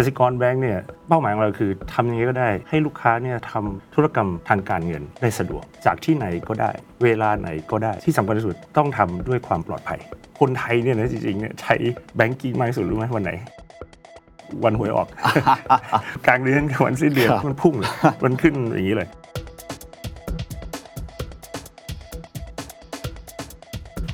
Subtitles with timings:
[0.00, 0.78] กสิกรแบงก์เนี่ย
[1.08, 6.70] เป้าหมายของเราคือทำยังไงก็ได้ ให้ลูกค้าเนี่ยทำธุรกรรมทางการเงินได้สะดวก จากที่ไหนก็ได้
[7.02, 9.98] เวลาไหนก็ได้ที่สำคัญที่สุดต้องทำด้วยความปลอดภัย
[10.40, 11.74] คนไทยเนี่ยนะจริงๆเนี่ยใช้
[12.16, 13.32] แบงกิ้งมากที่สุดรู้ไหมวันไหน
[14.64, 15.08] วันหวยออก
[16.26, 17.90] กลางเดือนกับวันสิ้นเดือนมันพุ่งเลย
[18.24, 19.08] มันขึ้นอย่างนี้เลย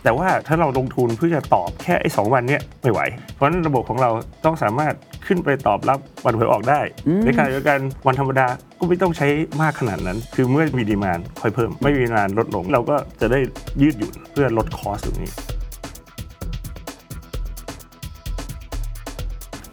[0.02, 3.00] แต่ว่าถ้าเราลงทุนเพื่อจะตอบแค่ไอ้สองวันเนี้ยไม่ไหว
[3.34, 4.10] เพราะฉะนั้นระบบของเรา
[4.44, 4.94] ต้องสามารถ
[5.26, 6.80] ขึ้นไปตอบรับวันหวยออกได้
[7.24, 8.46] ในขณะเดียวกันวันธรรมดา
[8.78, 9.26] ก็ไม่ต้องใช้
[9.62, 13.40] มากขนาดนั้น คือเมื่อมี demand ค่อยเพิ่ม ไม่มี demand ลดลง เราก็จะได้
[13.82, 15.30] ยืดหยุ่นเพื่อลด cost ตรงนี้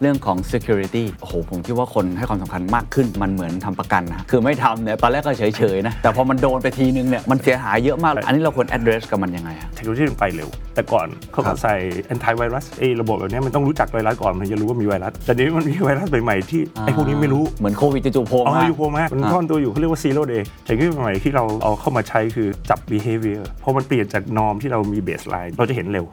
[0.02, 11.76] เรื่องของ security โอ้โห ผมคิดว่าคนให้ความสำคัญมากขึ้นมันเหมือนทำประกันนะคือไม่ทำเนี่ยตอนแรกก็เฉยๆนะแต่พอมันโดนไปทีนึงเนี่ยมันเสียหายเยอะมาก อันนี้เราควร address กับมันยังไงอะเทคโนโลยีมันไปเร็ว แต่ก่อนเขาครัก็บใส่
[12.14, 26.08] anti virus ไอ้ระบบแบบเนี้ยมันต้องรู้จักไวรัสก่อนมันจะรู้ว่ามีไวรัสแต่เดี๋ยวนี้มันมีไวรัสใหม่ๆที่ไอ้พวกนี้ไม่รู้เหมือนโควิดจู่ๆโผล่อ๋อมาอยู่โผล่มามันซ่อนตัวอยู่เขาเรียกว่า zero day เทคโนโลยีใหม่ที่เราเอาเข้ามาใช้คือจับ behavior พอมันเปลี่ยนจาก norm ที่เรามี baseline เราจะเห็นเร็ว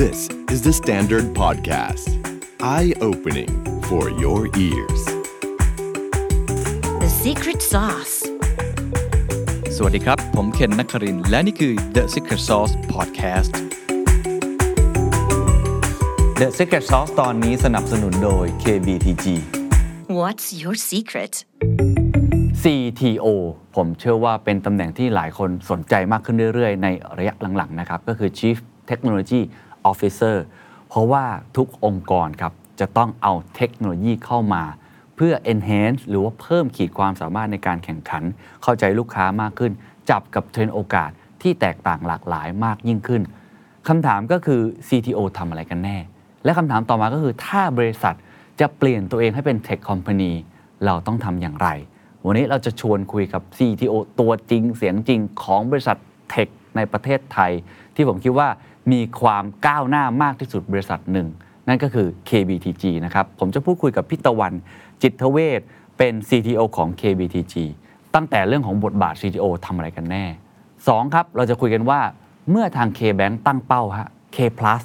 [0.00, 2.08] This is the Standard Podcast.
[2.62, 5.02] Eye opening for your ears.
[7.02, 8.14] The secret sauce.
[9.76, 13.52] สวัสดีครับ ผมเคนนักครินทร์และนี่คือ The Secret Sauce Podcast
[16.40, 19.26] The Secret Sauce ตอนนี้สนับสนุนโดย KBTG
[20.20, 21.34] What's your secret?
[22.62, 23.26] CTO
[23.76, 28.58] ผมเชื่อว่าเป็นตำแหน่งที่หลายคนสนใจมากขึ้นเรื่อยๆ ในระยะหลังๆ นะครับ ก็คือ Chief
[28.90, 29.42] Technology
[29.90, 30.36] Officer
[30.88, 31.24] เพราะว่า
[31.56, 34.64] ทุกองค์กรครับจะต้องเอาเทคโนโลยีเข้ามา
[35.16, 38.22] เพื่อ enhance หรือว่าเพิ่มขีดความสามารถในการแข่งขัน
[38.62, 39.72] เข้าใจลูกค้ามากขึ้น
[40.10, 41.10] จับกับเทรนด์โอกาส
[41.42, 43.22] ที่แตกต่างหลากหลายมากยิ่งขึ้น
[43.88, 45.96] คำถามก็คือ CTO ทำอะไรกันแน่
[46.44, 48.14] และคำถามต่อมาก็คือถ้าบริษัท
[48.60, 50.32] จะเปลี่ยนตัวเองให้เป็น Tech Company
[50.84, 51.68] เราต้องทำอย่างไร
[52.26, 55.96] วันนี้เราจะชวนคุยกับ CTO ตัวจริงเสียงจริงของบริษัท
[56.30, 57.52] เทคในประเทศไทย
[57.94, 58.48] ที่ผมคิดว่า
[58.92, 61.28] มีความก้าวหน้ามากที่สุดบริษัทหนึ่ง
[61.68, 64.52] นั่นก็คือ KBTG นะครับ ผมจะพูดคุยกับพี่ตะวัน
[65.02, 65.60] จิตรถเวช
[65.98, 67.54] เป็น CTO ของ KBTG
[68.14, 70.24] ตั้งแต่เรื่องของบทบาท CTO ทำอะไรกันแน่
[70.70, 72.00] 2 ครับ เราจะคุยกันว่า
[72.50, 74.82] เมื่อทาง KBank ตั้งเป้าฮะ K plus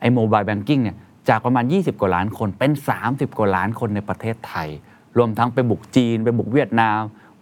[0.00, 0.96] ไอ้ mobile banking เนี่ย
[1.28, 2.72] จากประมาณ 20 กว่าล้านคนเป็น
[3.04, 4.68] 30 กว่าล้านคนในประเทศไทย
[5.16, 6.98] รวมทั้งไปบุกจีน ไปบุกเวียดนาม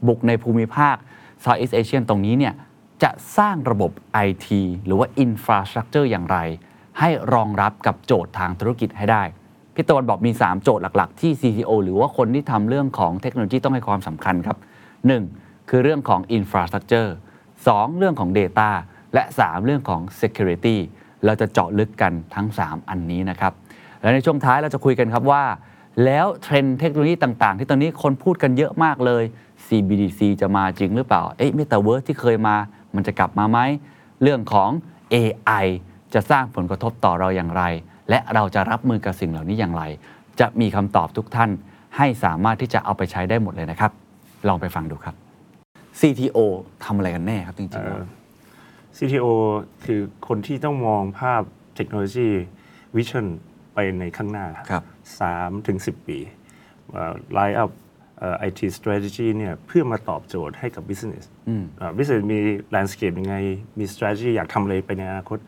[0.09, 0.97] บุกในภูมิภาค
[1.43, 2.55] Southeast Asia ตรงนี้เนี่ย
[3.03, 3.91] จะสร้างระบบ
[4.29, 4.49] IT
[4.85, 6.39] หรือว่า Infrastructure อย่างไร
[6.99, 9.23] ให้รองรับกับโจทย์ทางธุรกิจให้ได้
[9.75, 14.57] พี่ตะวันบอกมี 3 โจทย์หลัก ๆ ที่ CTO หรือว่าคนที่ทำเรื่องของเทคโนโลยีต้องให้ความสำคัญครับ
[15.13, 15.71] 1.
[15.71, 17.09] คือเรื่องของ Infrastructure
[17.57, 17.99] 2.
[17.99, 18.71] เรื่องของ Data
[19.15, 20.77] และ 3 เรื่องของ Security
[21.25, 23.53] เราจะเจาะลึกกันทั้ง 3 อันนี้นะครับ
[24.01, 25.45] และในช่วงท้ายเราจะคุยกันครับว่า
[26.05, 29.25] แล้วเทรนด์เทคโนโลยีต่างๆ ที่ตอนนี้คนพูดกันเยอะมากเลย
[29.67, 32.57] CBDC จะมาจริงหรือเปล่า เอ๊ะ Metaverse ที่เคยมา
[32.97, 33.59] มันจะกลับมาไหม
[34.23, 34.71] เรื่องของ
[35.15, 35.67] AI
[36.15, 37.63] จะสร้างผลกระทบต่อเราอย่างไร
[38.11, 39.83] และเราจะรับมือกับสิ่งเหล่านี้อย่างไร
[40.41, 41.51] จะมีคำตอบทุกท่าน
[41.97, 43.91] ให้สามารถที่จะเอาไปใช้ได้หมดเลยนะครับ
[44.49, 45.15] ลองไปฟังดูครับ
[46.01, 46.39] CTO
[46.85, 47.97] ทำอะไรกันแน่ครับจริงๆแล้ว
[48.97, 49.27] CTO
[49.85, 51.43] คือคนที่ต้องมองภาพ
[51.77, 52.29] เทคโนโลยี
[52.97, 53.27] วิชั่น
[53.75, 54.83] ไปในข้างหน้าครับ
[55.21, 56.19] สามถึงสิปี
[57.33, 57.71] ไลน์อัพ
[58.39, 61.25] ไอที strategy เนี่ยเพื่อมาตอบโจทย์ให้กับ business
[61.81, 62.39] อ่า business มี
[62.75, 63.37] landscape ยังไง
[63.79, 65.41] มี strategy อยากทำอะไรไปในอนาคต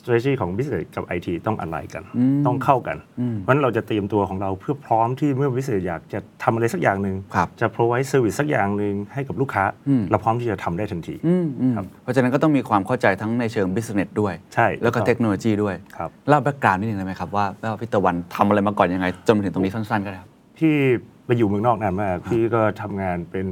[0.00, 2.02] strategy ของ business กับ IT ต้องอะไรกัน
[2.46, 2.96] ต้องเข้ากัน
[3.40, 9.64] เพราะฉะนั้นเราจะเตรียมตัวของเราเพื่อพร้อมที่เมื่อ business อยากจะทำอะไรสักอย่างหนึ่งครับจะ provide service สักอย่างหนึ่งให้กับลูกค้า
[10.10, 20.74] เราพร้อมที่จะทำได้ทันทีอืมอืมครับเพราะฉะนั้นก็ต้องมีความเข้าใจทั้งในเชิง business ด้วย ใช่ แล้วก็ถูกต้องเทคโนโลยีด้วยครับเล่าแบ็กกราวน์นิดนึงได้ไหมครับว่าว่าพี่ตะวันทำอะไรมาก่อนยังไงจนมาถึงตรงนี้สั้นๆก็ได้ครับพี่
[21.11, 23.46] ไป อยู่เมืองนอกนานมากพี่ก็ทำงานเป็น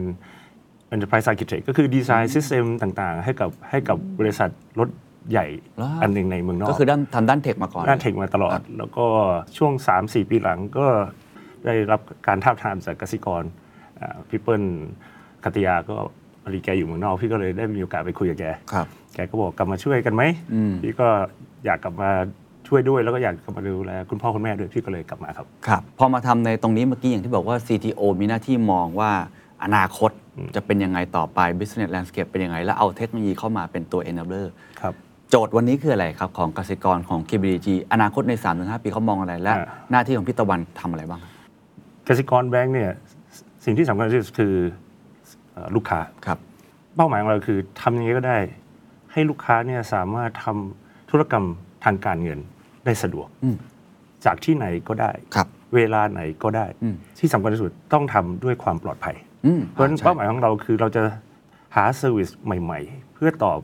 [0.94, 4.88] enterprise architect ก็คือดีไซน์ซิสเต็มต่างๆ ให้กับให้กับบริษัทรถ
[5.30, 5.46] ใหญ่
[5.76, 9.06] เหรอฮะ อันหนึ่งในเมืองนอก ก็คือด้านทำด้านเทคมาก่อน ด้านเทคมาตลอดแล้วก็
[9.56, 10.86] ช่วง 3-4 ปีหลังก็
[11.66, 13.42] ได้รับการท้าบทามจากกสิกร
[14.00, 14.62] อ่าพี่เปิ้ล
[15.44, 15.96] กัตยาก็
[16.42, 20.22] พอดีแกอยู่เมืองนอก พี่ก็เลยได้มีโอกาสไปคุยกับแก ครับ แกก็บอกกลับมาช่วยกันไหม
[20.54, 21.08] อืม พี่ก็
[21.64, 22.10] อยากกลับมา
[22.70, 29.10] ช่วยด้วยแล้วก็อยากกลับมาดูแลคุณพ่อคุณแม่ด้วยพี่ก็เลยกลับมาครับ ครับพอมาทำในตรงนี้เมื่อกี้อย่างที่บอกว่า CTO มีหน้าที่มองว่า
[29.64, 30.10] อนาคต
[30.54, 34.46] จะเป็นยังไงต่อไป business landscape เป็นยังไง แล้วเอาเทคโนโลยีเข้ามาเป็นตัว enabler
[34.80, 34.94] ครับ
[35.30, 41.32] โจทย์วันนี้คืออะไรครับ ของกสิกรของ KBDG อนาคตใน 3-5 ปีเขามองอะไรและ อ่า หน้าที่ของพี่ตะวันทำอะไรบ้างครับ
[42.08, 42.90] กสิกรแบงก์เนี่ย
[43.64, 44.54] สิ่งที่สำคัญที่สุดคือ
[45.52, 46.38] เอ่อลูกค้า ครับ
[46.96, 48.38] เป้าหมายของเราคือทำยังไงก็ได้
[49.12, 51.46] ให้ลูกค้าเนี่ยสามารถทำธุรกรรม
[51.84, 52.40] ทางการเงิน
[52.84, 53.56] ได้สะดวกอืม
[54.24, 59.16] จากที่ไหนก็ได้ครับเวลาไหนก็ได้อืมที่สำคัญที่สุดต้องทำด้วยความปลอดภัย
[59.46, 61.02] อืมเพราะฉะนั้นใช่เป้าหมายของเราคือเราจะ
[61.76, 63.58] หา service ใหม่ ๆ เพื่อตอบ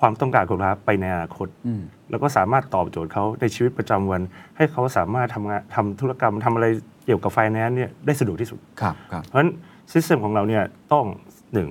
[0.00, 4.22] ความต้องการของลูกค้าไปในอนาคตอืมแล้วก็สามารถตอบโจทย์เขาในชีวิตประจำวัน
[4.56, 6.66] ให้เขาสามารถทำงานทำธุรกรรมทำอะไร
[7.04, 9.50] เกี่ยวกับไฟแนนซ์เนี่ยได้สะดวกที่สุดครับครับเพราะฉะนั้น
[9.92, 10.62] system ของเราเนี่ย
[10.92, 11.06] ต้อง
[11.52, 11.68] หนึ่ง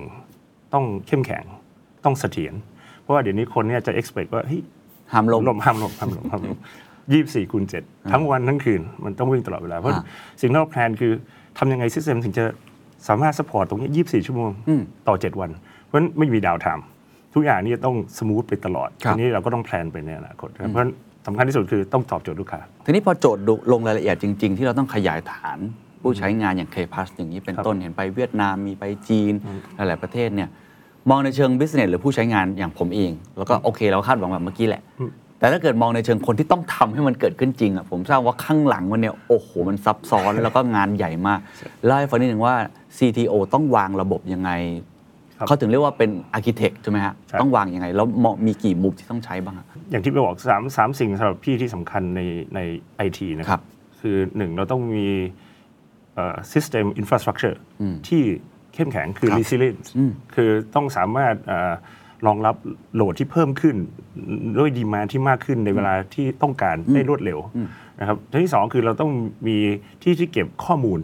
[0.74, 1.44] ต้องเข้มแข็ง
[2.04, 2.54] ต้องเสถียร
[3.02, 4.60] เพราะว่าเดี๋ยวนี้คนเนี่ยจะ expect ว่าเฮ้ย
[5.12, 6.58] ห้ามล่มล่มห้ามล่มห้ามล่มห้ามล่ม
[7.12, 7.82] ยี่สิบสี่คูณเจ็ด
[8.12, 10.02] ทั้งวันทั้งคืนมันต้องวิ่งตลอดเวลา เพราะอ่า
[10.40, 11.12] สิ่งที่เรา plan คือ
[11.58, 12.44] ทำยังไง system ถึงจะ
[13.08, 15.50] สามารถ support ตรงนี้ยี่สิบสี่ชั่วโมงอืมต่อเจ็ดวัน
[15.84, 16.84] เพราะฉะนั้นไม่มี downtime
[17.34, 20.92] ทุกอย่างนี่ต้อง smooth ไปตลอดครับทีนี้เราก็ต้อง plan ไปในอนาคตนะครับเพราะฉะนั้น
[21.26, 25.58] สำคัญที่สุดคือต้องตอบโจทย์ลูกค้า ทีนี้พอโจทย์ดูลงรายละเอียดจริง ๆ ที่เราต้องขยายฐาน
[26.02, 29.32] ผู้ใช้งานอย่าง K-Pass อย่างนี้เป็นครับต้นเห็นไปเวียดนามมีไปจีน
[29.76, 30.48] หลายๆประเทศเนี่ย
[31.10, 34.82] มองในเชิง business หรือผู้ใช้งานอย่างผมเอง แล้วก็โอเคเราคาดหวังแบบเมื่อกี้แหละ
[35.38, 41.40] แต่ถ้าเกิดมองในเชิงคนที่ต้องทำให้มันเกิดขึ้นจริงอะผมทราบว่าข้างหลังมันเนี่ยโอ้โหมันซับซ้อนแล้วก็งานใหญ่มาก
[41.84, 42.54] เล่าให้ฟังนิดหนึ่งว่า
[42.98, 44.50] CTO ต้องวางระบบยังไง
[45.38, 52.20] ครับเขาถึงเรียกว่าเป็น architect ใช่ไหมฮะใช่ต้องวางยังไง แล้วมองมีกี่มุมที่ต้องใช้บ้างอะอย่างที่ไปบอกสามสามสิ่งสำหรับพี่ที่สำคัญใน
[52.54, 52.60] ใน
[52.96, 53.64] ไอทีนะคครัรับบ
[54.00, 55.08] คือหนึ่งเราต้องมี
[56.14, 57.56] เอ่อ system infrastructure
[58.08, 58.22] ที่
[58.78, 61.72] เข้มแข็งคือครับ resilience อืมคือต้องสามารถเอ่อ
[62.26, 62.56] รองรับ
[62.94, 63.76] load ที่เพิ่มขึ้น
[64.58, 67.38] ด้วย demand ที่มากขึ้นในเวลาที่ต้องการได้รวดเร็ว
[68.00, 69.10] นะครับที่ที่สองคือเราต้อง
[69.46, 69.56] มี
[70.02, 71.00] ที่ที่เก็บข้อมูล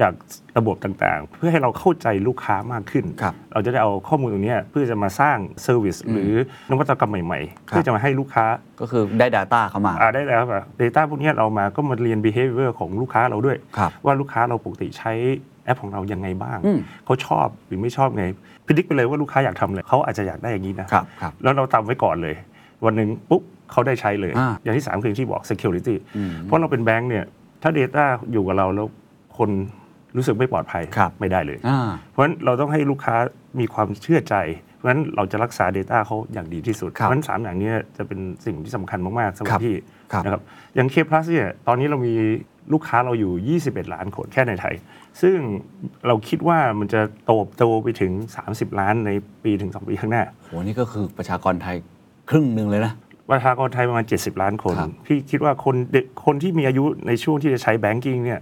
[0.00, 0.14] จาก
[0.58, 6.32] ระบบต่างๆ เพื่อให้เราเข้าใจลูกค้ามากขึ้นครับเราจะได้เอาข้อมูลตรงเนี้ยเพื่อจะมาสร้าง service หรือ
[6.70, 8.44] นวัตกรรมใหม่ๆครับเพื่อจะมาให้ลูกค้า
[8.80, 15.12] ก็คือได้ Data เข้ามาอ่าได้แล้วแบบ Data พวกเนี้ยเรามาก็มาเรียน behavior ของลูกค้าเราด้วยครับว่าลูกค้าเราปกติใช้
[15.68, 18.24] แอปของเรายังไงบ้างอืมเขาชอบหรือไม่ชอบไง
[18.66, 22.34] พิจิกไปเลยว่าลูกค้าอยากทำอะไรเขาอาจจะอยากได้อย่างนี้นะครับครับแล้วเราตามไว้ก่อนเลย
[22.84, 23.42] วันหนึ่งปุ๊บ
[23.72, 27.24] เขาได้ใช้เลยอ่าอย่างที่สามคือที่บอก security อืมเพราะเราเป็นแบงก์เนี่ย
[27.62, 28.86] ถ้า Data อยู่กับเราแล้ว
[29.38, 29.50] คน
[30.16, 31.80] รู้สึกไม่ปลอดภัยครับไม่ได้เลยอ่า
[32.10, 33.14] เพราะฉะนั้นเราต้องให้ลูกค้า
[33.60, 34.36] มีความเชื่อใจ
[34.76, 39.76] เพราะฉะนั้นเราจะรักษา Data เขาอย่างดีที่สุดครับเพราะฉะนั้นสามอย่างเนี้จะเป็นสิ่งที่สำคัญมาก ๆสำหครัรับบพี่
[40.12, 40.42] ครับนะครับ
[40.74, 42.14] อย่าง K Plus เนี่ยตอนนี้เรามี
[42.72, 44.74] ลูกค้าเราอยู่ 21 ล้านคนแค่ในไทย
[45.22, 45.36] ซึ่ง
[46.06, 48.12] เราคิดว่ามันจะโตโตไปถึง
[48.46, 49.10] 30 ล้านใน
[49.44, 51.76] ปีถึง 2 ปีข้างหน้าโหนี่ก็คือประชากรไทย
[52.30, 52.92] ครึ่งหนึ่งเลยนะ
[53.30, 58.40] ประชากรไทยประมาณ 70 ล้านคนครับพี่คิดว่าคนเด็กคนที่มีอายุในช่วงที่จะใช้แบงกิ้งเนี่ย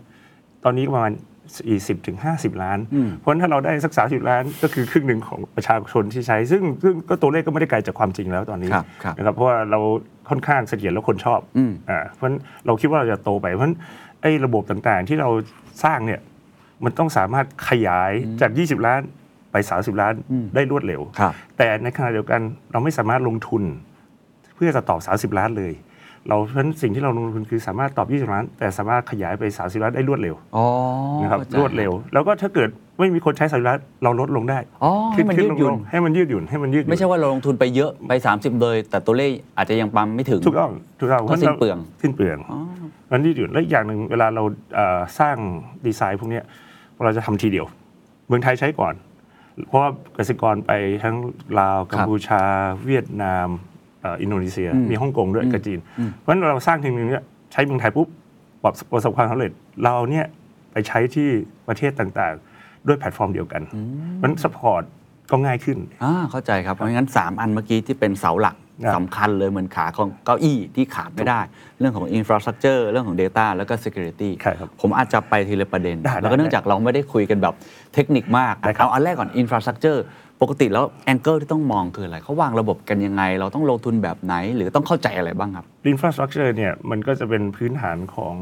[0.65, 1.13] ตอนนี้ประมาณ
[1.59, 9.81] 40ถึง50 ล้าน อืม เพราะฉะนั้นถ้าเราได้สัก 30 ล้านก็คือครึ่งหนึ่งของประชาชนที่ใช้ ซึ่งซึ่งก็ตัวเลขก็ไม่ได้ไกลจากความจริงแล้วตอนนี้ครับครับ นะครับเพราะว่าเรา
[10.29, 13.77] ค่อนข้างเสถียรแล้วคนชอบ อืม อ่าเพราะฉะนั้นเราคิดว่าเราจะโตไปเพราะฉะนั้น
[14.23, 15.29] ไอ้ระบบต่างๆที่เรา
[15.85, 16.21] สร้างเนี่ย
[16.85, 19.01] มันต้องสามารถขยายจาก 20 ล้าน
[19.53, 20.15] ไป 30 ล้าน
[20.55, 22.41] ได้รวดเร็วครับแต่ในขณะเดียวกัน
[22.73, 23.63] เราไม่สามารถลงทุน
[24.55, 24.97] เพื่อจะตอ
[25.29, 25.73] บ 30 ล้านเลย
[26.29, 30.65] เราเพราะฉะนั้นสิ่งที่เราลงทุนคือสามารถตอบ 20 ล้าน แต่สามารถขยายไป 30 ล้านได้รวดเร็วอ๋อ
[31.23, 32.69] นะครับข้าใจรวดเร็ว แล้วก็ถ้าเกิด
[32.99, 40.71] ไม่มีคนใช้30ล้านเราลดลงได้อ๋อให้มันขึ้ยืดหยุ่นลงๆให้มันยืดหยุ่นให้มันยืดหยุ่นไม่ใช่ว่าเราลงทุนไปเยอะไป 30 เลย แต่ตัวเลขอาจจะยังปั๊มไม่ถึงถูกต้อง
[41.01, 42.59] ถูกต้องก็สิ้นเปลืองสิ้นเปลืองอ๋อ
[43.13, 44.43] มันยืดหยุ่นและอีกอย่างหนึ่งเวลาเรา
[44.75, 45.37] เอ่อสร้าง
[45.87, 46.45] ดีไซน์พวกเนี้ย
[47.05, 47.67] เราจะทำทีเดียว
[48.29, 48.95] เมืองไทยใช้ก่อน
[49.67, 50.73] เพราะว่าเกษตรกรไป
[51.05, 51.17] ทั้ง
[51.59, 52.43] ลาวกัมพูชา
[52.87, 53.49] เวียดนาม
[54.03, 58.09] เอ่ออินโดนีเซียอืมมีฮ่องกงด้วยอืมกับจีนอืมเพราะฉะนั้นเราสร้างทีนึงเนี้ยใช้เมืองไทยปุ๊บ
[58.63, 59.51] ประสบประสบความสำเร็จ
[59.85, 60.27] เราเนี่ย
[60.73, 61.29] ไปใช้ที่
[61.69, 63.63] ประเทศต่างๆ ด้วยแพลตฟอร์มเดียวกัน
[64.15, 64.83] เพราะฉะนั้น support
[65.31, 68.66] ก็ง่ายขึ้นอ่าเข้าใจครับเพราะงั้น 3 อันเมื่อกี้ที่เป็นเสาหลักครับ
[68.97, 71.41] สำคัญเลยเหมือนขาของเก้าอี้ที่ขาดไม่ได้
[71.79, 77.55] เรื่องของ infrastructure เรื่องของ data แล้วก็ security ใช่ครับผมอาจจะไปทีละประเด็นได้แล้วก็ได้เนื่องจากเราไม่ได้คุยกันแบบ
[77.95, 80.01] เทคนิคมากได้ครับเอาอันแรกก่อน infrastructure
[80.43, 88.35] ปกติแล้ว angle ที่ต้องมองคืออะไรเขาวางระบบกันยังไง เราต้องลงทุนแบบไหน หรือต้องเข้าใจอะไรบ้างครับ infrastructure เนี่ยมันก็จะเป็นพื้นฐานของ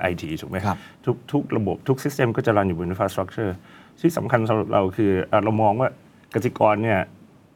[0.00, 0.76] ไอทีถูกไหมครับ
[1.06, 3.56] ทุกทุกระบบทุก system ก็จะ run อยู่บน infrastructure
[4.00, 5.88] ที่สำคัญสำหรับเราคือเอ่อเรามองว่า
[6.34, 6.98] กสิกรเนี่ย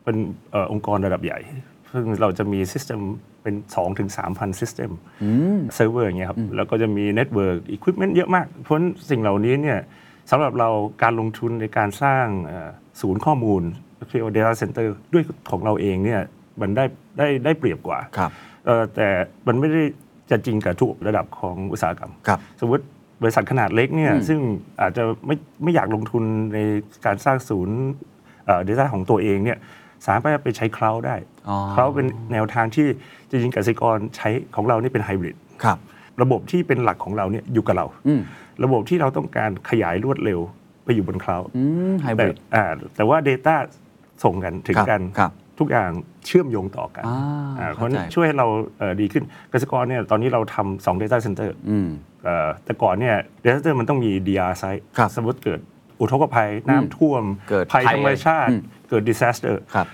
[0.04, 0.16] เป็น
[0.52, 1.38] เอ่อองค์กรระดับใหญ่
[1.92, 3.00] ซึ่งเราจะมี system
[3.42, 4.90] เป็น 2-3ถึง3,000 system
[5.74, 9.78] server อย่างเงี้ยครับ แล้วก็จะมี network อุปกรณ์เยอะมาก เพราะฉะนั้นสิ่งเหล่านี้เนี่ย
[10.30, 10.68] สำหรับเรา
[11.02, 12.70] การลงทุนในการสร้างเอ่อ
[13.00, 13.62] ศูนย์ข้อมูล
[14.08, 16.20] เรียกว่า data center ด้วยของเราเองเนี่ย
[16.60, 16.84] มันได้
[17.18, 18.30] ได้ได้เปรียบกว่าครับ
[18.66, 19.08] เอ่อแต่
[19.46, 19.82] มันไม่ได้
[20.30, 22.84] จะจริงกับทุกระดับของอุตสาหกรรมครับสมมติ
[23.22, 24.40] บริษัทขนาดเล็กเนี่ยอืมซึ่ง
[24.80, 26.58] อาจจะไม่ไม่อยากลงทุนใน
[27.06, 27.76] การสร้างศูนย์
[28.64, 29.58] data ของตัวเองเนี่ย
[30.06, 31.16] สามารถไปใช้ cloud ได้
[31.48, 32.86] อ๋อ cloud เป็นแนวทางที่
[33.30, 35.78] จริงๆกสิกรใช้ของเรานี่เป็นไฮบริดครับ
[36.22, 38.20] ระบบที่เป็นหลักของเราเนี่ยอยู่กับเราอืม
[38.64, 40.40] ระบบที่เราต้องการขยายรวดเร็ว
[40.84, 42.64] ไปอยู่บนคลาวด์อืมไฮบแต่ริดอ่า
[42.96, 43.54] แต่ว่า Data
[44.24, 45.90] ส่งกันถึงกันครับทุกอย่าง
[46.26, 47.18] เชื่อมโยงต่อกันอ่า
[47.60, 48.46] อ่าเพเข้าราะใจฉะนั้นช่วยให้เรา
[48.78, 51.88] เอ่อดีขึ้นกสิกรเนี่ยตอนนี้เราทำสอง data center อืม
[52.24, 55.60] เอ่อแต่ก่อนเนี่ย data center มันต้องมี DR site ครับสมมติเกิด
[56.00, 59.86] อุทกภัยน้ำท่วม เกิดภัยภัยธรรมชาติ อืม เกิด disaster ครับ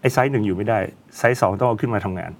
[0.00, 0.78] ไอ้ไซส์หนึ่งอยู่ไม่ได้
[1.18, 2.30] ไซส์สองต้องเอาขึ้นมาทำงาน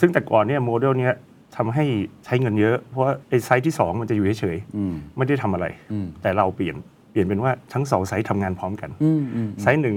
[0.00, 1.14] ซึ่งแต่ก่อนเนี่ยโมเดลเนี้ย
[1.56, 1.84] ทำให้
[2.24, 6.76] ใช้เงินเยอะ เพราะว่าไอ้ไซส์ที่สองมันจะอยู่เฉยๆอืมไม่ได้ทำอะไร อืม แต่เราเปลี่ยน
[7.10, 9.96] เปลี่ยนเป็นว่าทั้งสองไซส์ทำงานพร้อมกัน อืมอืมไซส์หนึ่ง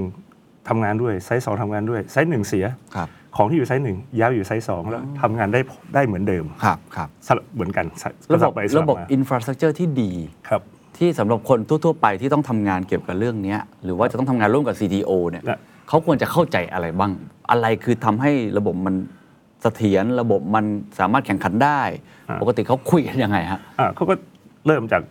[0.69, 5.61] ทำงานด้วยไซส์สองทำงานด้วยไซส์หนึ่งเสีย ครับ ของที่อยู่ไซส์หนึ่งย้ายอยู่ไซส์สองแล้วทำงานได้
[5.95, 10.11] ได้เหมือนเดิมครับ ครับ สลับเหมือนกันสระบบสลัไปสลัระบบมา อินฟราสตรักเจอร์ที่ดี
[10.49, 10.61] ครับ
[10.97, 17.11] ที่สำหรับคนทั่วๆไปที่ต้องทำงานเกี่ยวกับเรื่องเนี้ยหรือว่าจะต้องทำงานร่วมกับ CTO เนี่ยนะเขาควรจะเข้าใจอะไรบ้าง
[17.51, 18.95] อะไรคือทำให้ระบบมัน
[19.61, 20.65] เสถียรระบบมัน
[20.99, 21.81] สามารถแข่งขันได้
[22.41, 24.15] ปกติเขาคุยกันยังไงฮะ อ่าเขาก็
[24.67, 25.01] เริ่มจาก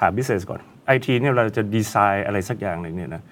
[0.00, 3.22] ถาม business ก่อนไอทีเนี่ยเราจะดีไซน์อะไรสักอย่างหนึ่งเนี่ยนะ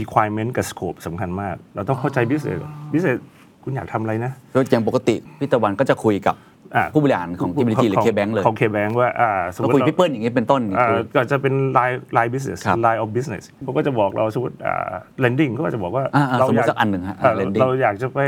[0.00, 3.20] requirement กับ scope สำคัญมาก เราต้องเข้าใจ business ก่อน business
[3.62, 6.51] คุณอยากทำอะไรนะ โดยอย่างปกติพี่ตะวันก็จะคุยกับอ่า
[6.94, 14.92] ผู้บริหารของที่บริทีหรือเคแบงเลยของ K-Bank ว่าอ่าสมมก็ติคุยเราพี่เปิ้ลอย่างนี้เป็นต้นอ่าคือก็จะเป็น line line business ครับ line of business เขาก็จะบอกเราสมมติอ่า
[15.24, 18.20] lending เขาก็จะบอกว่าอ่าอ่าเราสมมุติอยากสักอันหนึ่งฮะอ่า lending เราอยากจะไป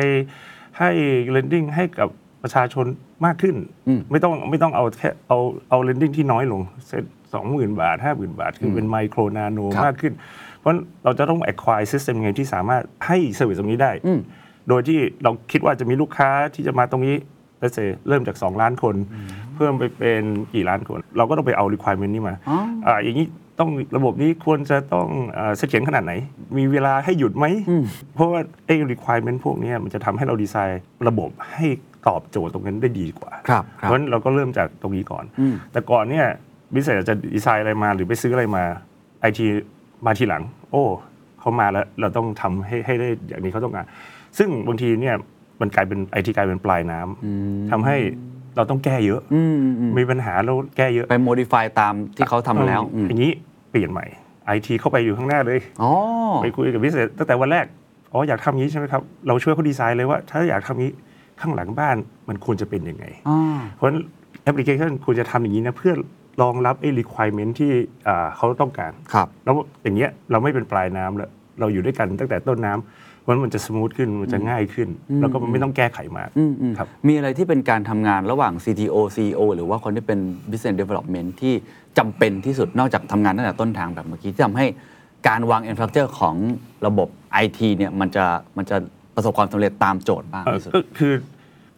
[0.78, 0.90] ให้
[1.34, 2.08] lending ให้กับ
[2.42, 2.86] ประชาชน
[3.26, 3.56] มากขึ้น
[3.88, 5.38] อืมไม่ต้องไม่ต้องเอาแค่เอา
[5.70, 6.98] เอา lending ที่น้อยลงเซ็
[7.34, 10.12] สองหมื่นบาทห้าหมื่นบาท คือเป็นไมโครนาโนครับมากขึ้น
[10.60, 10.74] เพราะ
[11.04, 14.20] เราจะต้อง acquire system ยังไงที่สามารถให้ service ตรงนี้ได้อืม
[14.68, 17.16] โดยที่เราคิดว่าจะมีลูกค้าที่จะมาตรงนี้
[17.58, 18.94] เลเซเริ่มจาก 2 ล้านคน
[19.56, 20.22] เพิ่มไปเป็น
[20.54, 23.26] กี่ล้านคน เราก็ต้องไปเอา requirement นี้มาอ๋ออ่าอย่างนี้
[23.58, 26.12] ต้องระบบนี้ควรจะต้องเอ่อเสถียรขนาดไหน
[26.58, 27.46] มีเวลาให้หยุดไหม
[28.14, 31.66] เพราะว่าไอ้ requirement พวกเนี้ยมันจะทำให้เราดีไซน์ระบบให้
[32.06, 36.26] ตอบโจทย์ตรงนั้นได้ดีกว่าครับคเพรับราะฉะนั้นเราก็เริ่มจากตรงนี้ก่อนอืมแต่ก่อนเนี่ย
[36.74, 38.64] บิสเนสจะดีไซน์อะไรมาหรือไปซื้ออะไรมา
[39.20, 39.46] ไอที
[40.06, 40.82] มาทีหลัง โอ้
[41.40, 43.86] เขามาแล้วเราต้องทำให้ให้ได้อย่างนี้เขาต้องการ
[44.38, 45.14] ซึ่งบางทีเนี่ย
[45.60, 47.96] มันกลายเป็นไอทีกลายเป็นปลายน้ำทำให้
[48.56, 53.32] เราต้องแก้เยอะอืมอืมมีปัญหาแล้วแก้เยอะไป modify ตามที่เขาทำมาแล้วเออือมอย่างนี้
[53.70, 54.06] เปลี่ยนใหม่
[54.46, 55.90] ไอทีเข้าไปอยู่ข้างหน้าเลยอ๋อ
[56.42, 57.66] ไปคุยกับบิสเนสตั้งแต่วันแรก
[58.12, 60.92] อ๋ออยากทำอย่างนี้ใช่ไหมครับ เราช่วยเขาดีไซน์เลยว่า ถ้าอยากทำอย่างนี้
[61.40, 61.96] ข้างหลังบ้าน
[62.28, 63.36] มันควรจะเป็นยังไงอ๋อ
[63.74, 63.98] เพราะฉะนั้น
[64.42, 65.94] แอปพลิเคชันควรจะทำอย่างนี้นะเพื่อ
[66.42, 67.70] รองรับไอ้ requirement ที่
[68.08, 71.30] อ่าเขาต้องการครับแล้วอย่างเงี้ยเราไม่เป็นปลายน้ำแล้ว
[71.60, 74.88] เราอยู่ด้วยกันตั้งแต่ต้นน้ำ เพราะฉะนั้นมันจะสมูทขึ้นมันจะง่ายขึ้น
[75.20, 80.18] แล้วก็ไม่ต้องแก้ไขมากอืมอืมครับมีอะไรที่เป็นการทำงานระหว่าง CTO CEO หรือว่าคนที่เป็น
[80.50, 81.54] business development ที่
[81.98, 84.66] จำเป็นที่สุดนอกจากทำงานตั้งแต่ต้นทางแบบเมื่อกี้ที่ทำให้
[85.28, 86.36] การวาง infrastructure ของ
[86.86, 87.08] ระบบ
[87.44, 88.24] IT เนี่ยมันจะ
[88.56, 88.76] มันจะ
[89.14, 91.12] ประสบความสำเร็จตามโจทย์บ้างเอ่อที่สุดก็คือ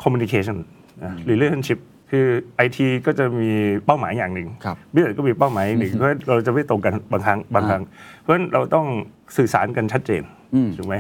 [0.03, 0.57] communication
[1.05, 1.79] นะ relationship
[2.11, 2.27] คือ
[2.57, 3.51] ไอทีก็จะมี
[3.85, 7.83] เป้าหมายอย่างหนึ่งครับบิสเนสก็มีเป้าหมายอย่างหนึ่งเพราะเราจะไม่ตรงกันบางครั้งบางครั้ง
[8.21, 8.87] เพราะฉะนั้นเราต้อง
[9.37, 10.23] สื่อสารกันชัดเจน
[10.55, 10.97] อืมถูกไหม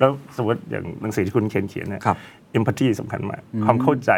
[0.00, 2.16] แล้วสมมติอย่างหนังสือที่คุณเขียนเขียนเนี่ยครับ
[2.58, 4.12] empathy สำคัญมากความเข้าใจ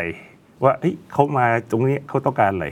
[0.65, 2.67] ว่าเฮ้ยเขามาตรงนี้เขาต้องการอะไร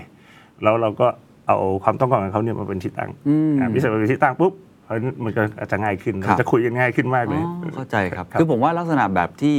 [0.63, 1.07] แล้วเราก็
[1.47, 4.53] เอาความต้องการของเขาเนี่ยมาเป็นที่ตั้งอืมอ่าบิสเนสมาเป็นที่ตั้งปุ๊บ
[4.85, 9.57] เพราะฉะนั้นมันก็อาจจะง่ายขึ้นครับจะคุยกันง่ายขึ้นมากเลยอ๋อเข้าใจครับ คือผมว่าลักษณะแบบที่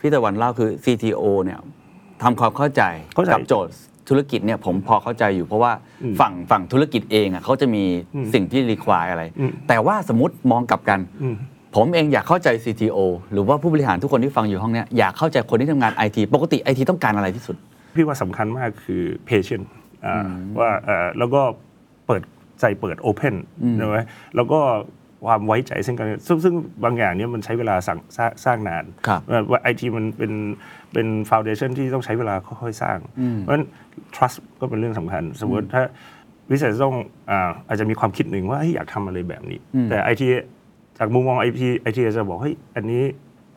[0.00, 1.58] พี่ตะวันเล่าคือ CTO เนี่ย
[2.22, 2.82] ทำความเข้าใจ
[3.14, 3.72] เข้าใจกับโจทย์
[4.08, 11.36] ธุรกิจเนี่ยผมพอเข้าใจอยู่เพราะว่าอืมฝั่งฝั่งธุรกิจเองอะเขาจะมีอืมสิ่งที่รีควายอะไรอืมแต่ว่าสมมติมองกลับกันอืม
[11.76, 12.98] ผมเองอยากเข้าใจ CTO
[13.32, 17.56] หรือว่าผู้บริหารทุกคนที่ฟังอยู่ห้องเนี้ยอยากเข้าใจคนที่ทำงาน IT ปกติ IT ต้องการอะไรที่สุด
[17.94, 19.64] พี่ว่าสำคัญมากคือ patient
[20.06, 21.42] อ่าว่าเอ่อแล้วก็
[22.06, 22.22] เปิด
[22.60, 23.34] ใจเปิด open
[23.78, 23.96] ใช่ไหม
[24.36, 24.60] แล้วก็
[25.26, 30.32] ความไว้ใจซึ่งกันและกันซึ่งซึ่งบางอย่างเนี่ยมันใช้เวลาสั่งสร้างสร้างนานครับ ว่าว่าไอทีมันเป็น
[30.92, 32.98] เป็น foundation ที่ต้องใช้เวลาค่อยๆสร้าง
[33.38, 33.64] เพราะฉะนั้น
[34.14, 35.82] trust ก็เป็นเรื่องสำคัญ สมมติถ้า
[36.52, 36.96] วิสัยต้อง
[37.30, 39.58] อาอาจจะมีความคิดหนึ่งว่าเฮ้ยอยากทำอะไรแบบนี้
[39.90, 40.28] แต่ไอที
[40.98, 43.02] จากมุมมองไอทีไอทีจะบอกเฮ้ยอันนี้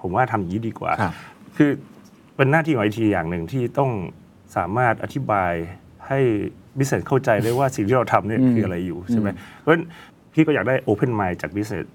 [0.01, 1.13] ผมว่าทำอย่างนี้ดีกว่าครับ
[1.57, 1.69] คือ
[2.35, 3.91] เป็นหน้าที่ของไอทีอย่างหนึ่งที่ต้อง
[4.55, 5.53] สามารถอธิบาย
[6.07, 6.19] ให้
[6.77, 9.85] บิสเนสเข้าใจได้ว่าสิ่งที่เราทำเนี่ยอืมคืออะไรอยู่ใช่ไหมเพราะฉะนั้น
[10.33, 11.85] พี่ก็อยากได้ Open Mind จากบิสเนส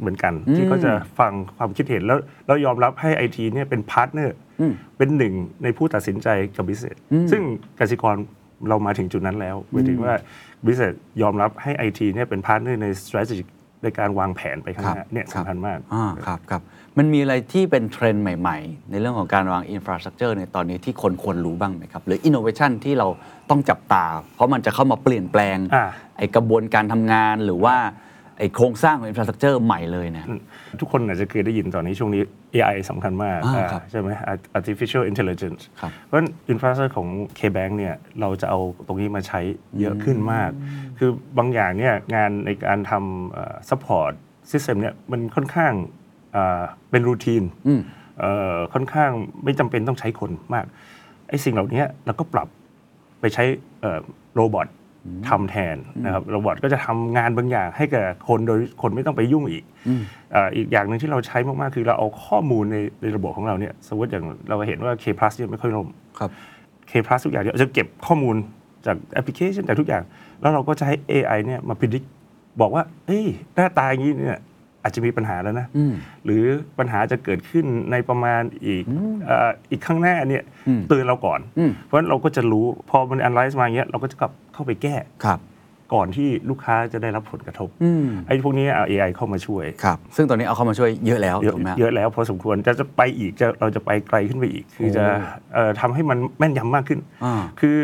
[0.00, 6.96] เหมือนกันที่เขาจะฟังความคิดเห็นแล้วแล้วยอมรับให้ไอทีเนี่ยเป็นพาร์ทเนอร์อืม เป็นหนึ่งในผู้ตัดสินใจกับบิสเนส
[7.30, 7.42] ซึ่ง
[7.80, 8.16] กสิกร
[8.68, 10.14] เรามาถึงจุดนั้นแล้วหมายถึงว่า
[10.66, 13.44] บิสเนสยอมรับให้ไอทีเนี่ยเป็นพาร์ทเนอร์ใน strategy
[13.82, 16.62] ในการวางแผนไปข้างหน้าเนี่ยสำคัญมากอ่าครับครับ
[16.98, 23.08] มันมีอะไรที่เป็นเทรนด์ใหม่ๆ ในเรื่องของการวางอินฟราสตรักเจอร์ในตอนนี้ที่คนควรรู้บ้างไหมครับ หรืออินโนเวชันที่เรา
[23.50, 27.76] ต้องจับตา เพราะมันจะเข้ามาเปลี่ยนแปลงอ่าไอกระบวนการทำงานหรือว่า
[28.38, 30.26] ไอโครงสร้างของอินฟราสตรักเจอร์ใหม่เลยเนี่ย
[30.80, 32.22] ทุกคนอาจจะเคยได้ยินตอนนี้ช่วงนี้
[32.54, 34.08] AI สำคัญมากอ่าอ่าครับใช่ไหม
[34.58, 39.40] artificial intelligence ครับเพราะฉะนั้น infrastructure ของ KBank เนี่ยเราจะเอาตรงนี้มาใช้
[39.80, 40.50] เยอะขึ้นมาก
[40.98, 44.12] คือบางอย่างเนี่ยงานในการทำเอ่อ support
[44.52, 45.72] system เนี่ยมันค่อนข้าง
[46.36, 47.80] อ่าเป็นรูทีนอืม
[48.20, 49.10] เอ่อค่อนข้าง
[49.44, 50.66] ไม่จำเป็นต้องใช้คนมาก
[51.28, 52.48] ไอ้สิ่งเหล่านี้เราก็ปรับ
[53.20, 53.44] ไปใช้
[53.80, 54.00] เอ่อ
[54.34, 54.66] โรบอท
[55.28, 59.64] ทำแทนนะครับโรบอทก็จะทำงานบางอย่างให้กับคนโดยคนไม่ต้องไปยุ่งอีก
[60.32, 66.30] เอ่ออีกอย่างหนึ่งที่เราใช้มากๆ คือเราเอาข้อมูลในในระบบของเราเนี่ยสมมติอย่างเราเห็นว่า K plus เนี่ยไม่ค่อยล่มครับ
[66.90, 68.36] K plus ทุกอย่างเนี่ยจะเก็บข้อมูล
[68.86, 70.02] จากแอปพลิเคชันจากทุกอย่าง
[70.40, 72.02] แล้วเราก็จะให้ AI เนี่ยมาพิจิต
[72.60, 74.40] บอกว่า เอ้ยหน้าตาอย่างนี้เนี่ย
[74.82, 75.94] อาจจะมีปัญหาแล้วนะอืม
[76.24, 76.42] หรือ
[76.78, 78.84] ปัญหาจะเกิดขึ้นในประมาณอีก
[79.26, 80.42] เอ่ออีกข้างหน้าเนี่ย
[80.88, 84.94] เตือนเราก่อนอืมเพราะฉะนั้นเราก็จะรู้พอมัน analyze มาอย่างเงี้ยเราก็จะกลับ เข้าไปแก้
[85.24, 85.40] ครับ
[85.94, 95.04] ก่อนที่ลูกค้าจะได้รับผลกระทบอืมไอ้พวกนี้เอา AI เข้ามาช่วยครับ ซึ่งตอนนี้เอาเข้ามาช่วยเยอะแล้วเยอะถูกไหมฮะ เยอะแล้วพอสมควรจะจะไปอีกจะเราจะไปไกลขึ้นไปอีก คือจะ
[95.54, 97.78] เอ่อทำให้มันแม่นยำมากขึ้น อ่า คือ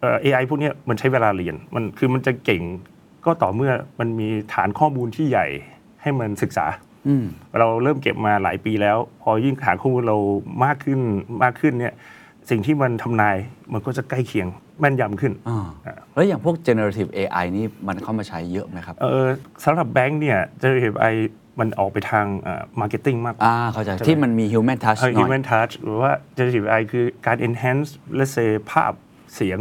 [0.00, 2.62] เอ่อ AI พวกเนี้ยมันใช้เวลาเรียนมันคือมันจะเก่ง
[3.24, 5.46] ก็ต่อเมื่อมันมีฐานข้อมูลที่ใหญ่
[6.02, 6.66] ให้มันศึกษา
[7.08, 7.24] อืม
[7.58, 10.16] เราเริ่มเก็บมาหลายปีแล้ว พอยิ่งฐานข้อมูลเรา
[10.64, 11.00] มากขึ้น
[11.42, 11.94] มากขึ้นเนี่ย
[12.50, 13.36] สิ่งที่มันทำนาย
[13.72, 14.48] มันก็จะใกล้เคียง
[14.80, 15.66] แม่นยำขึ้น อ่า
[16.14, 19.26] แล้วอย่างพวก generative AI นี่มันเข้ามาใช้เยอะไหมครับ เออ
[19.64, 21.06] สำหรับแบงค์เนี่ยจะเห็นไอ
[21.60, 22.26] มันออกไปทาง
[22.80, 27.88] มาร์เก็ตติ้งมากกว่า อ่า เข้าใจที่มันมี human touch เอ่อหน่อย human touch หรือว่า generative AI คือการ enhance
[28.18, 28.92] let's say ภาพ
[29.34, 29.58] เสียง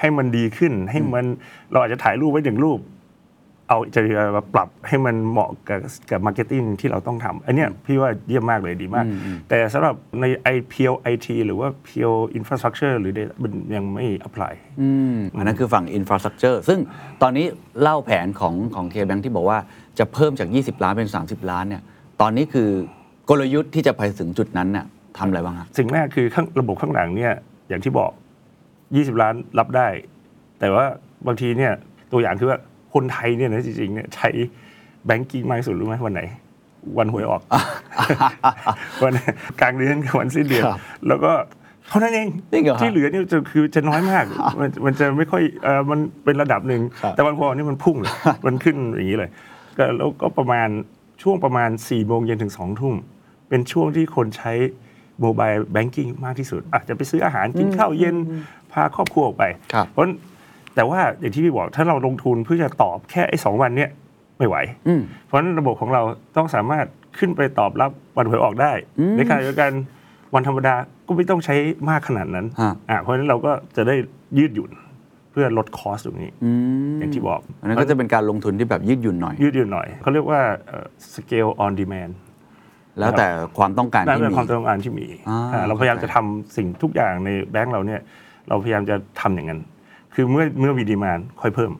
[0.00, 1.26] ให้มันดีขึ้น ให้มัน
[1.72, 2.78] เราอาจจะถ่ายรูปไว้หนึ่งรูป
[3.68, 5.78] เอา generative AI มาปรับให้มันเหมาะกับ
[6.10, 9.04] กับ marketing ที่เราต้องทำอันเนี้ยพี่ว่าเยี่ยมมากเลยดีมาก
[9.48, 16.78] แต่สำหรับใน i p l IT หรือว่า pure infrastructure หรือ data มันยังไม่ apply อืมอันนั้นคือฝั่ง infrastructure ซึ่ง
[17.22, 17.46] ตอนนี้
[17.80, 19.58] เล่าแผนของของ KBank ที่บอกว่า
[19.98, 21.82] จะเพิ่มจาก 20 ล้านเป็น 30 ล้านเนี่ย
[22.20, 22.68] ตอนนี้คือ
[23.28, 24.86] กลยุทธ์ที่จะไปถึงจุดนั้นเนี่ย
[25.18, 27.32] ทำอะไรบ้างครับสิ่งแรกคือข้างระบบข้างหลังเนี่ย
[27.68, 28.10] อย่างที่บอก
[28.62, 29.88] 20 ล้านรับได้
[30.60, 30.84] แต่ว่า
[31.26, 31.72] บางทีเนี่ย
[32.12, 32.58] ตัวอย่างคือว่า
[32.94, 34.28] คนไทยเนี่ยนะจริงๆเนี่ยใช้
[35.06, 36.22] แบงกิ้งมากที่สุดรู้ไหมวันไหน
[36.98, 37.42] วันหวยออก
[39.04, 39.12] วัน
[39.60, 41.32] กลางเดือนกับวันสิ้นเดือนครับแล้วก็
[41.88, 44.24] เท่านั้นเองจริงเหรอฮะที่เหลือเนี่ยจะคือจะน้อยมาก
[44.60, 48.12] มันมันจะไม่ค่อยเออมันเป็นระดับหนึ่งครับแต่วันพอนี่มันพุ่งเลย
[48.46, 49.30] มันขึ้นอย่างนี้เลย
[49.76, 50.68] ก็แล้วก็ประมาณ
[51.22, 52.94] ช่วงประมาณ4ี่โมงเย็นถึงสองทุ่ม
[53.48, 54.52] เป็นช่วงที่คนใช้
[55.20, 58.16] โมบายแบงกิ้งมากที่สุดอาจจะไปซื้ออาหารกินข้าวเย็น
[58.72, 60.04] พาครอบครัวออกไปครับเพราะ
[60.74, 63.90] แต่ว่าอย่างที่พี่บอกถ้าเราลงทุนเพื่อจะตอบแค่ไอ้สองวันเนี้ย
[64.38, 64.56] ไม่ไหว
[64.88, 66.02] อืมเพราะฉะนั้นระบบของเรา
[66.36, 66.86] ต้องสามารถ
[67.18, 68.72] ขึ้นไปตอบรับวันหวยออกได้
[69.16, 69.70] ในขณะเดียวกัน
[70.34, 70.74] วันธรรมดา
[71.06, 71.54] ก็ไม่ต้องใช้
[71.90, 73.94] มากขนาดนั้นฮะอะเพราะฉะนั้นเราก็จะได้
[74.38, 74.70] ยืดหยุ่น
[75.32, 76.50] เพื่อลดคอสตรงนี้อื
[76.94, 82.12] มอย่างที่บอกอันนั้นก็จะเป็นการลงทุนที่แบบยืดหยุ่นหน่อย ยืดหยุ่นหน่อยเขาเรียกว่าเอ่อ scale on demand
[82.98, 88.00] แล้วแต่ความต้องการนั่นที่เป็นมีความต้องการที่มีอ่าอ่าเราพยายามเข้าใจจะทำสิ่งทุกอย่างในแบงก์เราเนี่ย
[88.48, 89.60] เราพยายามจะทำอย่างนั้น
[90.14, 91.72] คือเมื่อเมื่อมีดีมานค่อยเพิ่ม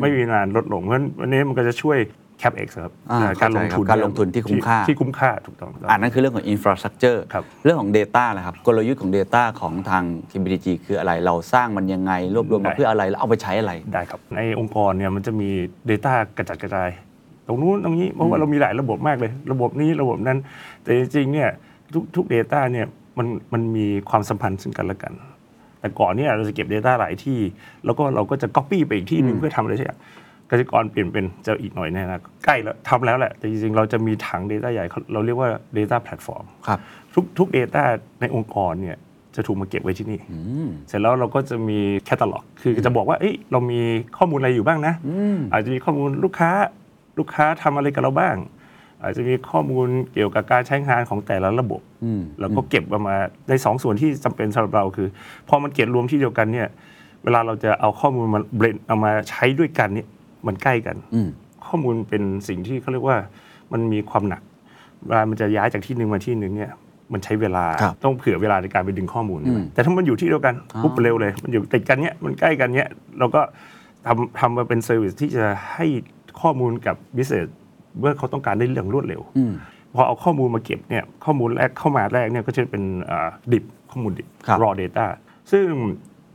[0.00, 1.98] ไม่มีดีมานลดลงเพราะฉะนั้นวันนี้มันก็จะช่วย
[2.42, 15.50] CapEx ครับอ่าอ่าการลงทุนเข้าใจครับการลงทุนที่คุ้มค่าที่คุ้มค่าถูกต้องถูกต้องอันนั้นคือเรื่องของ infrastructure ครับเรื่องของ Data นะครับกลยุทธ์ของ Data ของทาง KBDG คืออะไรเราสร้างมันยังไง รวบรวมมาได้เพื่ออะไรแล้วเอาไปใช้อะไรได้ครับ ในองค์กรเนี่ยมันจะมี
[15.90, 16.88] Data กระจัดกระจาย
[17.46, 20.38] ตรงนู้นตรงนี้เพราะว่าเรามีหลายระบบมากเลย ระบบนี้ระบบนั้น
[20.82, 21.50] แต่จริงๆเนี่ย
[21.94, 22.86] ทุกทุก Data เนี่ย
[23.18, 25.12] มันมันมีความสัมพันธ์ซึ่งกันและกัน
[25.82, 27.40] แต่ก่อนเนี่ยเราจะเก็บ Data หลายที่
[27.84, 30.00] แล้วก็เราก็จะ Copy ไปอีกที่หนึ่งเพื่อทำอะไรสักอย่าง
[30.50, 36.78] กสิกรเปลี่ยนเป็นจะอีกหน่อยแน่นะใกล้แล้วทำแล้วแหละ แต่จริงๆ เราจะมีถัง Data ใหญ่เขาเราเรียกว่า Data Platform ครับ
[37.14, 37.82] ทุกทุก Data
[38.20, 38.96] ในองค์กรเนี่ย
[39.36, 43.80] จะถูกมาเก็บไว้ที่นี่อืมเสร็จแล้วเราก็จะมีแคตตาล็อก คือจะบอกว่าเอ้ยเรามี
[44.16, 44.94] ข้อมูลอะไรอยู่บ้างนะ
[45.52, 46.50] อาจจะมีข้อมูลลูกค้า
[47.18, 48.36] ลูกค้าทำอะไรกับเราบ้าง
[49.02, 53.16] อาจจะมีข้อมูลเกี่ยวกับการใช้งานของแต่ละระบบอืมแล้วก็เก็บมามา
[53.48, 55.08] ในสองส่วนที่จำเป็นสำหรับเราคือ
[55.48, 56.68] พอมันเก็บรวมที่เดียวกันเนี่ย
[57.24, 60.08] เวลาเราจะเอาข้อมูลมาเบรนเอามาใช้ด้วยกันเนี่ย
[60.46, 61.28] มันใกล้กันอืม
[61.66, 63.18] ข้อมูลเป็นสิ่งที่เขาเรียกว่า
[63.72, 64.42] มันมีความหนัก
[65.06, 66.70] เวลามันจะย้ายจากที่หนึ่งมาที่หนึ่งเนี่ย
[67.12, 73.40] มันใช้เวลาครับต้องเผื่อเวลาในการไปดึงข้อมูลอืมแต่ถ้ามันอยู่ที่เดียวกันอ๋อปุ๊บเร็วเลย มันอยู่ติดกันเนี้ยมันใกล้กันเนี้ยเราก็
[74.06, 75.86] ทำทำมาเป็นเซอร์วิสที่จะให้
[76.40, 77.48] ข้อมูลกับบิสเนส
[77.98, 79.52] เมื่อเขาต้องการได้เรื่องรวดเร็วอืม
[79.94, 85.06] พอเอาข้อมูลมาเก็บเนี่ยข้อมูลแรกเข้ามาแรกเนี่ยก็จะเป็นอ่าดิบข้อมูลดิบครับ raw data
[85.52, 85.66] ซึ่ง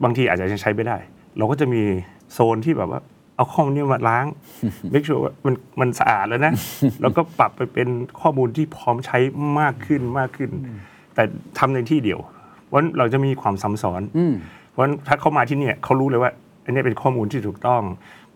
[0.03, 0.97] บางทีอาจจะยังใช้ไม่ได้
[1.37, 1.81] เราก็จะมี
[2.33, 3.01] โซนที่แบบว่า
[3.35, 4.25] เอาข้อมูลเนี้มาล้าง
[4.93, 6.53] make sure ว่ามันมันสะอาดแล้วนะ
[7.01, 7.89] แล้วก็ปรับไปเป็น
[8.21, 9.17] ข้อมูลที่พร้อมใช้
[9.59, 10.49] มากขึ้นมากขึ้น
[11.15, 11.23] แต่
[11.57, 12.19] ทำในที่เดียว
[12.65, 14.33] เพราะฉะนั้นเราจะมีความซ้ำซ้อนอืม
[14.71, 16.31] เพราะฉะนั้นถ้าเขามาที่เนี่ยเขารู้เลยว่า
[16.65, 17.81] อันนี้เป็นข้อมูลที่ถูกต้อง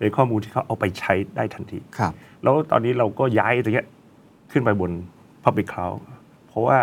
[0.02, 3.88] เป็นข้อมูลที่เขาเอาไปใช้ได้ทันทีครับแล้วตอนนี้เราก็ย้ายตรงเนี้ย
[4.52, 4.92] ขึ้นไปบน
[5.44, 5.98] Public Cloud
[6.48, 6.80] เพราะว่า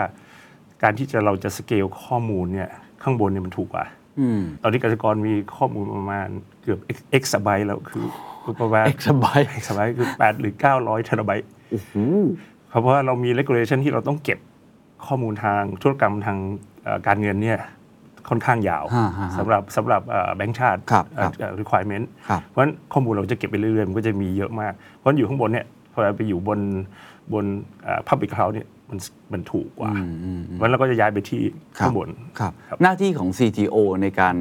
[0.82, 2.68] การที่จะเราจะสเกลข้อมูลเนี่ย
[3.02, 3.84] ข้างบนเนี่ยมันถูกกว่า
[4.20, 6.28] อืมตอนนี้กสิกรมีข้อมูลประมาณ
[6.62, 6.78] เกือบ
[7.22, 8.04] x ไบต์แล้วคือ
[8.42, 11.94] คือประมาณ exabyte x ไบต์คือ 8 หรือ 900เทราไบต์โอ้โห
[12.68, 14.38] เพราะว่าเรามี regulation ที่เราต้องเก็บ
[15.06, 16.38] ข้อมูลทางธุรกรรมทาง
[16.82, 17.58] เอ่อการเงินเนี่ย
[18.28, 26.60] ค่อนข้างยาวฮะฮะฮะสำหรับสำหรับเอ่อแบงก์ชาติครับเอ่อครับเอ่อ requirement ครับเพราะฉะนั้นข้อมูลเราจะเก็บไปเรื่อยๆ มันก็จะมีเยอะมาก เพราะฉะนั้นอยู่ข้างบนเนี่ยพอเราไปอยู่บน
[27.32, 27.44] บน
[27.82, 28.98] เอ่อ public cloud เนี่ยมัน
[29.32, 29.90] มันถูกกว่า
[30.54, 31.42] เพราะฉะนั้นเราก็จะย้ายไปที่
[31.78, 34.36] ข้างบนครับครับหน้าที่ของ CTO ในการ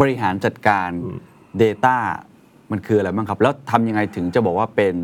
[0.00, 0.90] บริหารจัดการ
[1.62, 1.96] Data
[2.72, 4.94] มันคืออะไรบ้างครับ แล้วทำยังไงถึงจะบอกว่าเป็น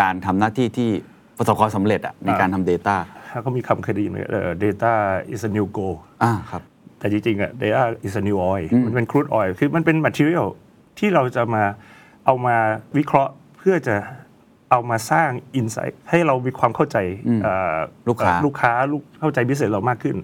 [0.00, 0.90] การทำหน้าที่ที่
[1.38, 2.96] ประสบความสำเร็จอะในการทำ Data
[3.30, 4.92] ถ้าก็มีคำเคยได้ยินไหมเอ่อ data
[5.34, 6.62] is a new gold อ่าครับ
[6.98, 10.46] แต่จริงๆอะ data is a new oil มันเป็น crude oil คือมันเป็น material
[10.98, 11.64] ที่เราจะมา
[12.26, 12.56] เอามา
[12.96, 13.96] วิเคราะห์เพื่อจะ
[14.70, 15.30] เอามาสร้าง
[15.60, 16.96] insight ให้เรามีความเข้าใจ
[17.42, 17.76] เอ่อ
[18.08, 20.16] ลูกค้าเอ่อลูกค้าลูกเข้าใจบิสเนสเรามากขึ้น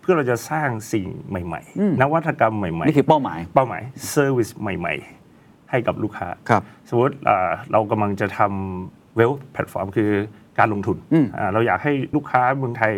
[0.00, 3.82] เพื่อเราจะสร้างสิ่งใหม่ๆ นวัตกรรมใหม่นี่คือเป้าหมายๆเป้าหมาย
[4.14, 4.94] service ใหม่
[5.32, 10.10] ๆ ให้กับลูกค้าครับสมมติอ่าเรากำลังจะทำ wealth platform คือ
[10.58, 10.96] การลงทุน
[11.38, 12.92] อ่าเราอยากให้ลูกค้าเมืองไทย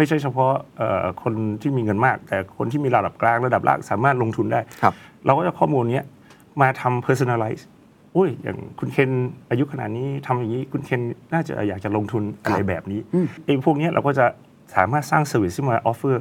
[0.00, 4.94] ไม่ใช่เฉพาะเอ่อคนที่มีเงินมาก แต่คนที่มีระดับกลางระดับล่างสามารถลงทุนได้ครับ
[5.26, 6.06] เราก็จะข้อมูลเนี้ย
[6.60, 7.62] มาทำ personalize
[8.16, 9.10] อุ้ยอย่างคุณเคน
[9.50, 11.00] อายุขนาดนี้ทำอย่างนี้คุณเคน
[11.32, 13.00] น่าจะอยากจะลงทุนอะไรแบบนี้
[13.44, 14.26] ไอ้พวกเนี้ยเราก็จะ
[14.74, 16.16] สามารถสร้าง service ที่มา offer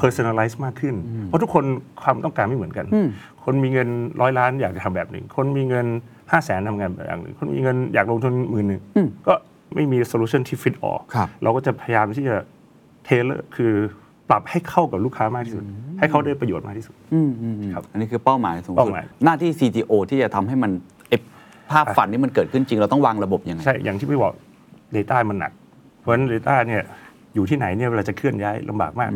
[0.00, 0.94] personalize มากขึ้น
[1.26, 1.64] เพราะทุกคน
[2.02, 2.86] ความต้องการไม่เหมือนกัน
[3.44, 3.88] คนมีเงิน
[4.20, 5.86] ร้อยล้านอยากจะทำแบบหนึ่ง คนมีเงิน
[6.30, 8.82] ห้าแสนทำงานแบบหนึ่ง คนมีเงินอยากลงทุนหมื่นหนึ่ง
[9.26, 9.34] ก็
[9.74, 12.36] ไม่มี solution ที่ fit all ครับเราก็จะพยายามที่จะ
[13.04, 13.72] เทเลอร์คือ
[14.30, 15.62] ปรับให้เข้ากับลูกค้ามากที่สุด
[15.98, 20.70] ให้เขาได้ประโยชน์มากที่สุดอืมอืมอืมครับอันนี้คือเป้าหมายสูงเป้าสุดหมายหน้าที่ CTO ที่จะทำให้มัน
[21.08, 21.16] ไอ้
[21.70, 24.34] ภาพฝันนี้มันเกิดขึ้นจริงเราต้องวางระบบยังไงใช่อย่างที่พี่บอก
[24.96, 25.52] Data มันหนัก
[26.00, 26.82] เพราะฉะนั้น Data เนี่ย
[27.34, 29.10] อยู่ที่ไหนเนี่ยเวลาจะเคลื่อนย้ายลำบากมาก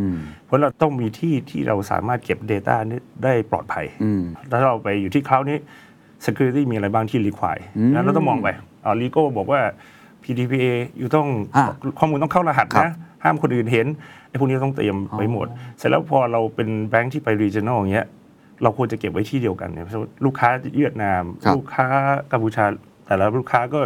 [0.47, 5.59] เพราะเราต้องมีที่ที่เราสามารถเก็บ Data นี้ได้ปลอดภัยอืมถ้าเราไปอยู่ที่คลาวนี้
[6.27, 8.49] security มีอะไรบ้างที่ require แล้วเราต้องมองไป
[8.85, 9.61] อ่า legal บอกว่า
[10.23, 10.67] PDPA
[10.99, 11.65] อยู่ต้องอ่า
[11.99, 12.95] ข้อมูลต้องเข้ารหัสครับนะ
[13.27, 13.87] ห้ามคนอื่นเห็น
[14.29, 15.47] ไอ้พวกนี้ต้องเตรียมไว้หมด
[15.79, 18.07] เสร็จแล้วพอเราเป็นแบงค์ที่ไป regional อย่างเงี้ย
[18.63, 21.87] เราควรจะเก็บไว้ที่เดียวกันเนี่ยสมมุติลูกค้าเวียดนามครับลูกค้า
[22.33, 22.65] กัมพูชา
[23.07, 23.81] แต่ละลูกค้าก็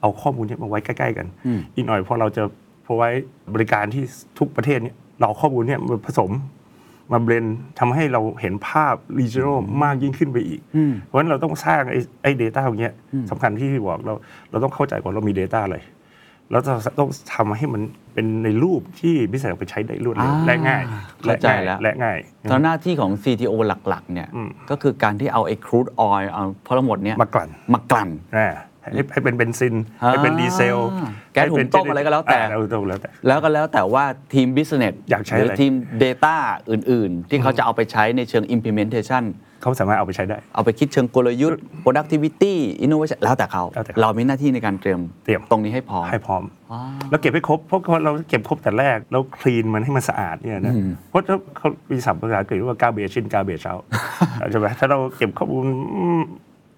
[0.00, 1.26] เอาข้อมูลเนี้มาไว้ใกล้ๆกัน
[1.74, 2.42] อีกหน่อยพอเราจะ
[2.86, 3.10] พอไว้
[3.54, 4.04] บริการที่
[4.38, 6.30] ทุกประเทศเนี่ยเราเอาข้อมูลเนี่ยมาผสม
[7.12, 7.46] มาเบลน
[7.78, 10.60] ทำให้เราเห็นภาพ regional มากยิ่งขึ้นไปอีก
[11.04, 12.92] เพราะฉะนั้นเราต้องสร้างไอ้ไอ้ data ตรงเนี้ย
[13.30, 14.14] สำคัญที่พี่บอกเรา
[14.50, 15.76] เราต้องเข้าใจก่อนเรามี data อะไร
[16.50, 17.82] แล้วเราต้องทำให้มัน
[18.14, 20.82] เป็นในรูปที่พิเศษเอาไปใช้ได้รวดเร็วอ่าและง่าย
[21.22, 22.18] เข้าใจแล้ว และง่าย
[22.50, 23.54] ตอนหน้าที่ของ CTO
[23.88, 28.48] หลักๆ เนี่ยอืมก็คือการที่เอาไอ้ crude oil เอาทั้งหมดเนี่ยมากลั่น มากลั่น อ่า
[28.82, 29.74] ให้ให้เป็นเบนซิน
[30.10, 34.04] ให้เป็นดีเซลอ่าแก๊สหุงต้มอะไรก็แล้วแต่าแล้วต้มแล้วแต่ แล้วก็แล้วแต่ว่า
[34.34, 35.72] ทีม business อยากใช้หรือะไร ทีม
[36.04, 36.36] data
[36.70, 39.24] อื่น ๆ ที่เขาจะเอาไปใช้ในเชิง implementation
[39.62, 46.42] เขาสามารถเอาไปใช้ได้ เอาไปคิดเชิงกลยุทธ์ productivity innovation แล้วแต่เขา แล้วแต่เขาเรามีหน้าที่ในการเตรียมเตรียม ตรงนี้ให้พร้อม ให้พร้อม
[47.10, 50.74] แล้วเก็บให้ครบเพราะเราเก็บครบแต่แรกแล้วคลีนมันให้มันสะอาดเนี่ยนะ
[51.08, 53.84] เพราะถ้าเขามีศัพท์ภาษาอังกฤษว่า garbage in garbage out
[54.50, 55.64] ใช่ไหมถ้าเราเก็บข้อมูล
[55.94, 56.22] อืม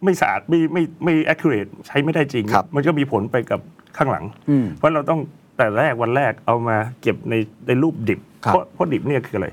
[0.05, 3.61] ไม่สะอาดไม่ไม่ไม่ accurate ใช้ไม่ได้จริง ครับ มันก็มีผลไปกับ
[3.97, 4.25] ข้างหลัง
[4.79, 5.21] เพราะเราต้อง
[5.57, 7.35] แต่แรกวันแรกเอามาเก็บใน
[7.67, 9.49] ในรูปดิบ ครับ เพราะเพราะดิบเนี่ยคืออะไร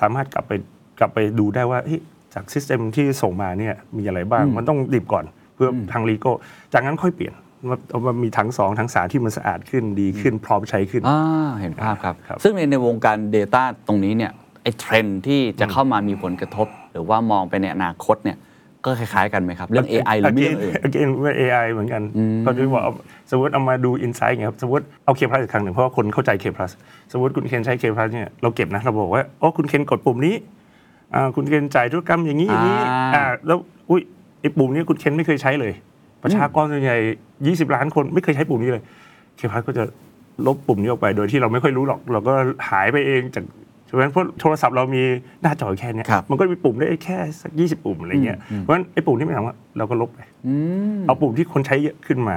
[0.00, 0.52] สามารถกลับไป
[0.98, 2.00] กลับไปดูได้ว่าเฮ้ย
[2.34, 6.32] จากซิสเต็มที่ส่งมาเนี่ยมีอะไรบ้าง มันต้องดิบก่อนเพื่ออทางลีโก้
[6.72, 7.34] จากนั้นค่อยเปลี่ยน
[7.68, 11.20] ว่าเอามามีทั้งสองทั้งสามที่มันสะอาดขึ้นดีขึ้นพร้อมใช้ขึ้นอ่า
[11.60, 18.38] เห็นภาพครับครับ ซึ่งในในวงการ Data ตรงนี้เนี่ยไอ้เทรนด์ที่จะเข้ามามีผลกระทบ หรือว่ามองไปในอนาคตเนี่ย
[18.84, 22.02] ก็คล้าย ๆ กันไหมครับ เรื่อง AI หรือไม่เรื่องอื่นเ again ว่า AI เหมือนกัน
[22.44, 22.92] ก็ที่ว่าเอา
[23.30, 26.70] สมมติเอามาดู insight ไงครับสมมติเอา K plus อีกครั้งหนึ่งเพราะว่าคนเข้าใจ K plus
[27.12, 30.63] สมมติคุณเคนใช้ K plus เนี่ยเราเก็บนะเราบอกว่าอ๋อคุณเคนกดปุ่มนี้อ่า
[31.36, 33.58] คุณเคนจ่ายธุรกรรมอย่างนี้อย่างนี้อ่าอ่าแล้ว
[33.90, 34.02] อุ้ย
[34.40, 35.72] ไอ้ปุ่มนี้คุณเคนไม่เคยใช้เลย
[36.22, 36.98] ประชากรส่วนใหญ่
[37.36, 38.82] 20 ล้านคนไม่เคยใช้ปุ่มนี้เลย
[39.38, 39.84] K plus ก็จะ
[40.46, 42.32] ลบปุ่มนี้ออกไปโดยที่เราไม่ค่อยรู้หรอก เราก็
[42.70, 43.44] หายไปเองจาก
[43.86, 45.02] ใช่ไหมเพราะโทรศัพท์เรามี
[45.42, 50.54] หน้าจอแค่เนี้ยครับมันก็มีปุ่มได้แค่สัก20ปุ่มอะไรเงี้ยเพราะฉะนั้นไอ้ปุ่มที่ไม่ทำอะเราก็ลบไปอื
[50.98, 52.36] มเอาปุ่มที่คนใช้เยอะขึ้นมา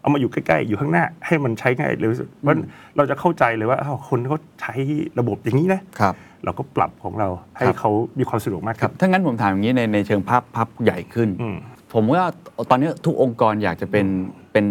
[0.00, 2.60] เอามาอยู่ใกล้ๆอยู่ข้างหน้าให้มันใช้ง่ายเร็วที่สุดเพราะฉะนั้น
[2.96, 4.74] เราจะเข้าใจเลยว่าอ้าวคนเขาใช้
[5.18, 6.14] ระบบอย่างนี้นะครับ
[6.44, 11.56] เราก็ปรับของเราให้ครับเขามีความสะดวกมากครัขึ้บนถ้างั้นผมถามอย่างนี้ในในเชิงภาพภาพใหญ่ขึ้นอืม
[11.94, 12.24] ผมว่า
[12.70, 14.06] ตอนนี้ทุกองค์กรอยากจะเป็น
[14.52, 14.64] เป็น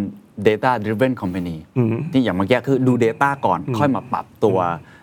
[0.47, 4.57] data driven company อืมที่อย่างเมื่อกี้คือดู Data ก่อนค่อยมาปรับตัว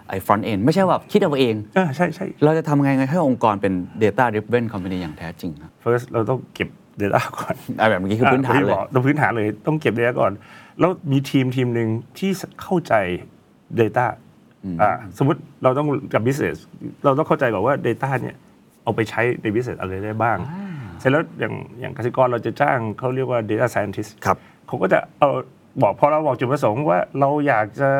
[0.09, 6.69] ไอ้ front end ไม่ใช่ว่าคิดเอาเองอ่าใช่ใช่เราจะทำไงให้องค์กรเป็น data driven company อย่างแท้จริงครับ first เราต้องเก็บ
[7.01, 10.33] Data ก่อนอะแบบเมื่อกี้คือพื้นฐานเลยอะต้องพื้นฐานเลยต้องเก็บ Data ก่อน
[10.81, 12.31] แล้วมีทีมทีมหนึ่งที่
[12.63, 12.95] เข้าใจ
[13.81, 14.17] Data อ่า
[15.19, 16.57] สมมติเราต้องกับ business
[17.05, 18.37] เราต้องเข้าใจก่อนว่า Data เนี่ย
[18.85, 20.39] เอาไปใช้ใน business อะไรได้บ้าง
[20.99, 25.31] เสร็จแล้วอย่างอย่างกสิกรเราจะจ้างเขาเรียกว่า data scientist ครับเขาก็จะเอา
[25.83, 27.91] บอกพอเราบอกจุดประสงค์ว่าเราอยากจะ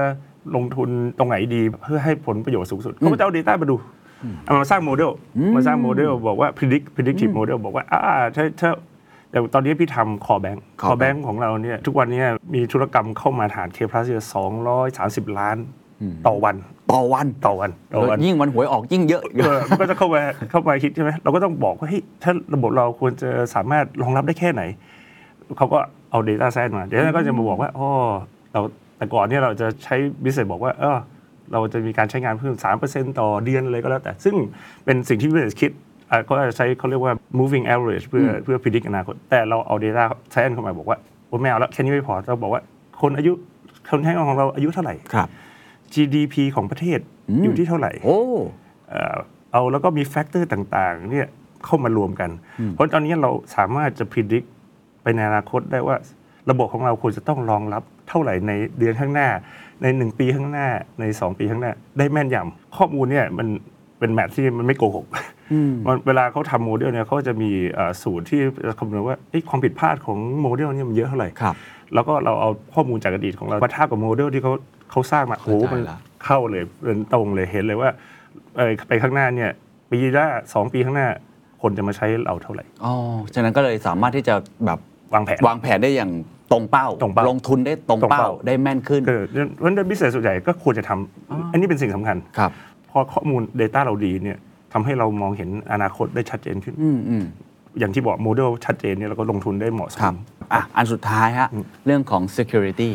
[0.57, 3.77] ลงทุนตรงไหนดีเพื่อให้ผลประโยชน์สูงสุดเขาก็จะเอา Data มาดู
[4.45, 5.11] เอามาสร้างโมเดล
[5.57, 8.01] มาสร้างโมเดลบอกว่า predict predictive model บอกว่าอ่า
[8.37, 8.71] ถ้าถ้า
[9.31, 12.23] แต่ตอนนี้พี่ทำ core bank Core core bank ของเราเนี่ยทุกวันเนี้
[12.55, 15.57] มีธุรกรรมเข้ามาฐาน K plus สองร้อยสามสิบล้าน
[16.27, 16.57] ต่อวัน
[16.93, 24.63] ต่อวันต่อวันต่อวันยิ่งวันหวยออกยิ่งเยอะเออมันก็จะเข้ามาเข้ามาคิดใช่ไหมเราก็ต้องบอกว่าเฮ้ยถ้าระบบเราควรจะสามารถรองรับได้แค่ไหน
[25.57, 25.79] เขาก็
[26.11, 27.89] เอา Data Science มา Data Science ก็จะมาบอกว่าอ๋อ
[28.53, 28.61] เรา
[28.97, 30.99] แต่ก่อนเนี่ยเราจะใช้ business บอกว่าเออ
[31.53, 32.55] เราจะมีการใช้งานเพิ่ม
[32.87, 34.35] 3%ต่อเดือนเลยก็แล้วแต่ ซึ่ง
[34.85, 35.71] เป็นสิ่งที่ business คิด
[36.11, 42.63] อะก็จะใช้เขาเรียกว่า moving average เพื่อเพื่อ predict อนาคต แต่เราเอา Data Science เข้ามาบอกว่าโอ้ไม่เอาแล้วแค่นี้ไม่พอเราบอกว่า
[43.01, 43.33] คนอายุ
[43.89, 45.29] คนใช้งานของเราอายุเท่าไหร่ครับ
[45.95, 47.01] GDP ของประเทศ
[47.43, 48.19] อยู่ที่เท่าไหร่โอ้
[48.91, 49.17] เอ่อ
[49.53, 51.27] เอาแล้วก็มีแฟกเตอร์ต่างๆเนี่ย
[51.65, 52.31] เข้ามารวมกัน
[52.71, 54.47] เพราะตอนนี้เราสามารถจะพิจิตร
[55.03, 55.97] ไปในอนาคตได้ว่า
[56.51, 59.29] ระบบของเราควรจะต้องรองรับเท่าไหร่ในเดือนข้างหน้า
[59.83, 60.69] ในหนึ่งปีข้างหน้า
[61.01, 63.47] ในสองปีข้างหน้า ได้แม่นยำข้อมูลเนี่ยมัน
[63.99, 65.07] เป็นแมทที่มันไม่โกหก
[65.87, 71.55] มันเวลาเขาทำโมเดลเนี่ยเขาจะมีเอ่อสูตรที่จะคำนวณว่าเอ๊ะความผิดพลาดของโมเดลเนี่ยมันเยอะเท่าไหร่ครับ
[71.95, 74.53] แล้วก็เราเอาข้อมูลจากอดีตของเรามาทาบกับโมเดลที่เขา
[74.91, 77.91] เขาสร้างมาโอ้โหเข้าใจมันละเข้าเลยเป็นตรงเลยเห็นเลยว่า
[78.57, 79.51] เอ่อไปข้างหน้าเนี่ย
[79.91, 81.09] ปีหน้าสองปีข้างหน้า
[81.63, 82.93] คนจะมาใช้เราเท่าไหร่อ๋อ
[83.35, 84.35] ฉะนั้นก็เลยสามารถที่จะ
[84.67, 84.79] แบบ
[85.15, 86.11] วางแผนวางแผนได้อย่าง
[86.53, 89.21] ตรงเป้าตรงเป้าลงทุนได้ตรงตรงเป้าเป้าได้แม่นขึ้นคือ
[89.57, 92.51] เพราะฉะนั้นบิสเนสส่วนใหญ่ก็ควรจะทำอันนี้เป็นสิ่งสำคัญครับ
[92.91, 94.39] พอข้อมูล Data เราดีเนี่ย
[94.73, 97.25] ทำให้เรามองเห็นอนาคตได้ชัดเจนขึ้นอืมอืม
[97.79, 100.17] อย่างที่บอกโมเดลชัดเจนเนี่ยเราก็ลงทุนได้เหมาะสครับม
[100.53, 101.49] อะอันสุดท้ายฮะ
[101.87, 102.91] เรื่องของ security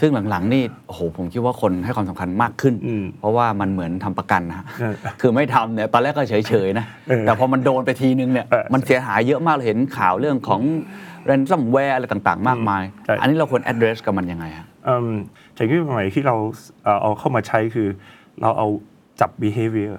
[0.00, 10.60] ซึ่งหลังๆนี่โอ้โหผมคิดว่าคนให้ความสำคัญมากขึ้นอืมเพราะว่ามันเหมือนทำประกันนะฮะเออคือไม่ทำเนี่ยตอนแรกก็เฉยๆนะเออแต่พอมันโดนไปทีนึงเนี่ยเออมันเสียหายเยอะมากเราเห็นข่าวเรื่องของ
[11.28, 15.06] ransomware อะไรต่างๆ มากมายใช่อันนี้เราควร address กับมันยังไงฮะเอิ่ม
[15.54, 16.36] เทคโนโลยีใหม่ที่เรา
[16.84, 17.88] เอ่อเอาเข้ามาใช้คือ
[18.42, 18.68] เราเอา
[19.20, 19.92] จับ behavior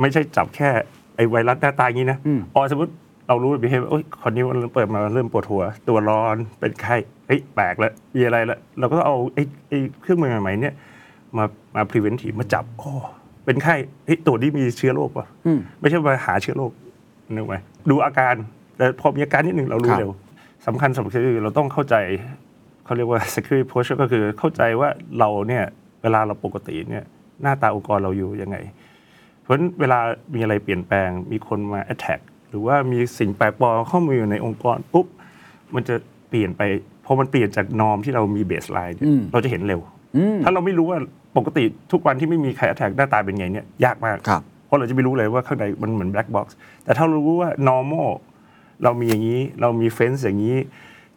[0.00, 0.68] ไม่ใช่จับแค่
[1.16, 2.18] ไอ้ไวรัสหน้าตาอย่างนี้นะ
[2.54, 2.92] อ๋อสมมติ
[3.28, 6.96] เรารู้ behavior โอ้ยคนนี้มันเปิดมาเริ่มปวดหัว ตัวร้อนเป็นไข้
[7.32, 10.74] เฮ้ยแปลกแล้วมีอะไรแล้วเราก็ต้องเอาไอ้ไอ้เครื่องมือใหม่ๆเนี่ย
[11.36, 12.92] มามา preventive มาจับอ๋อ
[13.44, 13.74] เป็นไข้
[14.06, 15.26] เฮ้ยตัวนี้มีเชื้อโรคป่ะ
[15.80, 16.70] ไม่ใช่มาหาเชื้อโรค
[17.34, 17.54] นึกไหม
[17.90, 18.34] ดูอาการ
[18.76, 20.12] แต่พอมีอาการนิดหนึ่งเรารู้ครับเร็ว
[20.66, 21.96] สำคัญสำคัญคือเราต้องเข้าใจ
[22.84, 25.64] เขาเรียกว่า security posture ก็คือเข้าใจว่าเราเนี่ย
[26.02, 27.04] เวลาเราปกติเนี่ย
[27.42, 28.56] หน้าตาองค์กรเราอยู่ยังไง
[29.40, 29.98] เพราะฉะนั้นเวลา
[30.34, 35.06] มีอะไรเปลี่ยนแปลง มีคนมา attack หรือว่ามีสิ่งแปลกปลอมเข้ามาอยู่ในองค์กรปุ๊บ
[35.74, 35.94] มันจะ
[36.28, 39.80] เปลี่ยนไปพ อมันเปลี่ยนจากนอมที่เรามีเบสไลน์เนี่ยอืมเราจะเห็นเร็ว
[40.44, 40.98] ถ้าเราไม่รู้ว่า
[41.36, 46.46] ปกติทุกวันที่ไม่มีใคร attack หน้าตาเป็นไงเนี่ยยากมากครับเพราะเราจะไม่รู้เลยว่าข้างในมันเหมือน black box
[46.84, 48.08] แต่ถ้าเรารู้ว่า normal
[48.84, 50.56] เรามีอย่างนี้เรามี fence อย่างนี้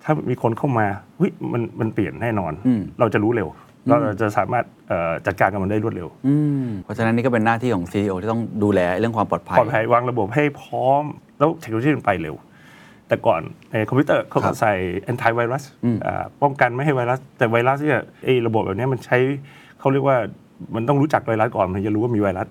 [0.03, 3.47] ถ้ามีคนเข้ามาเฮ้ยมันมันเปลี่ยนแน่นอนอืมเราจะรู้เร็ว
[3.87, 11.03] เราจะสามารถเอ่อจัดการกับมันได้รวดเร็วอืมเพราะฉะนั้นนี่ก็เป็นหน้าที่ของ CEO ที่ต้องดูแลเรื่องความปลอดภัย ปลอดภัยวางระบบให้พร้อม
[11.39, 12.35] แล้วเทคโนโลยีมันไปเร็ว
[13.07, 13.41] แต่ก่อน
[13.71, 14.73] ในคอมพิวเตอร์เขาครัก็บใส่
[15.11, 19.17] anti virus อืมอ่าป้องกันไม่ให้ไวรัส แต่ไวรัสเนี่ยไอ้ระบบแบบเนี้ยมันใช้
[19.79, 20.17] เขาเรียกว่า
[20.75, 22.47] มันต้องรู้จักไวรัสก่อนมันจะรู้ว่ามีไวรัส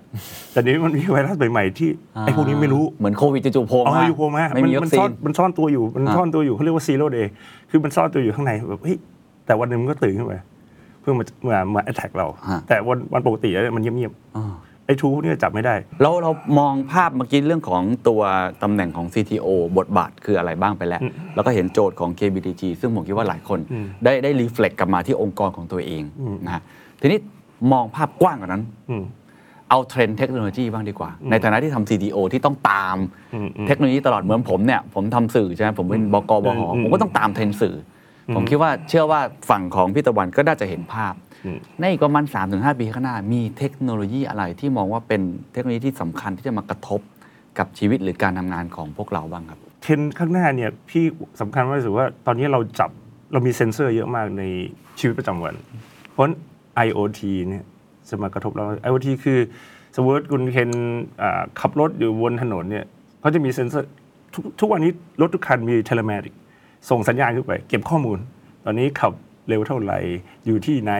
[0.51, 1.89] แต่เดี๋ยวนี้มันมีไวรัสใหม่ๆที่
[2.21, 7.27] ไอ้พวกนี้ไม่รู้ เหมือนโควิดจู่ๆโผล่อ๋อมาอยู่โผล่มาไม่มีวัมัคซีซ่อนนมันซ่อนตัวอยู่ มันอ่าซ่อนตัวอยู่เขาเรียกว่า zero day
[7.69, 8.97] คือมันซ่อนตัวอยู่ข้างในแบบเฮ้ย
[9.45, 10.39] แต่วันหนึ่งมันก็ตื่นขึ้นมา
[10.99, 18.21] เพื่อมามามา attack เราฮะแต่วันวันปกติอะมันเงียบอ่าๆ ไอ้ทูพวกนี้จับไม่ได้ เราเรามองภาพเมื่อกี้เรื่องของตัว
[18.63, 21.01] ตำแหน่งของ CTO บทบาทคืออะไรบ้างไปแล้ว
[21.35, 23.59] แล้วก็เห็นโจทย์ของ KBTG ซึ่งผมคิดว่าหลายคน
[24.03, 26.03] ได้ได้รีเฟล็กกลับมาที่องค์กรของตัวเอง
[26.45, 26.61] นะฮะ
[27.01, 27.19] ทีนี้
[27.71, 29.03] มองภาพกว้างกว่านั้นอืม
[29.69, 32.97] เอาเทรนด์เทคโนโลยีบ้างดีกว่า ในฐานะที่ทำ CTO ที่ต้องตาม
[33.33, 37.75] อืมอืมเทคโนโลยีตลอดเหมือนผมเนี่ยผมทำสื่อใช่ไหมผมเป็นบกบหอืมผมก็ต้องตามเทรนด์สื่อ
[38.29, 41.24] อผมคิดว่าเชื่อว่าฝั่งของพี่ตะวันก็น่าจะเห็นภาพอืม
[41.79, 45.21] ในอีกประมาณ 3-5 ปีข้างหน้า มีเทคโนโลยีอะไรที่มองว่าเป็น
[45.53, 47.01] เทคโนโลยีที่สำคัญที่จะมากระทบ
[47.57, 51.05] กับชีวิตหรือการทำงานของพวกเราบ้างครับ เทรนด์ข้างหน้าเนี่ยพี่
[51.41, 52.89] สำคัญมากที่สุดว่าตอนนี้เราจับ
[53.33, 54.43] เรามีเซ็นเซอร์เยอะมากใน
[54.99, 55.55] ชีวิตประจำวัน
[56.11, 56.35] เพราะฉะนั้น
[56.85, 57.63] IoT เนี่ย
[58.09, 59.39] จะมากระทบเรา IoT คือ
[59.95, 60.71] สมมติคุณเคน
[61.21, 62.85] อ่าขับรถอยู่บนถนนเนี่ย
[63.19, 63.87] เขาจะมีเซ็นเซอร์
[64.33, 66.33] ทุกทุกวันนี้รถทุกคันมีเทเลเมติก
[66.89, 68.17] ส่งสัญญาณขึ้นไป เก็บข้อมูล
[68.65, 69.11] ตอนนี้ขับ
[69.49, 69.99] เร็วเท่าไหร่
[70.45, 70.93] อยู่ที่ไหน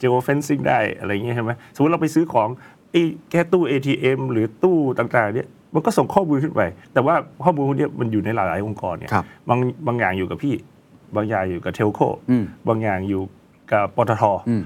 [0.00, 2.48] geofencing ได้อะไรอย่างเงี้ยใช่ไหมสมมติเราไปซื้อของ
[2.92, 7.14] ไอ้แค่ตู้ ATM หรือตู้ต่างๆเนี่ยมันก็ส่งข้อมูลขึ้นไป แต่ว่า
[7.44, 10.54] ข้อมูลพวกเนี้ยมันอยู่ในหลายๆองค์กรเนี่ยครับบางบางอย่างอยู่กับพี่
[11.16, 13.22] บางอย่างอยู่กับเทลโคอืมบางอย่างอยู่
[13.72, 14.62] กับปตทอืม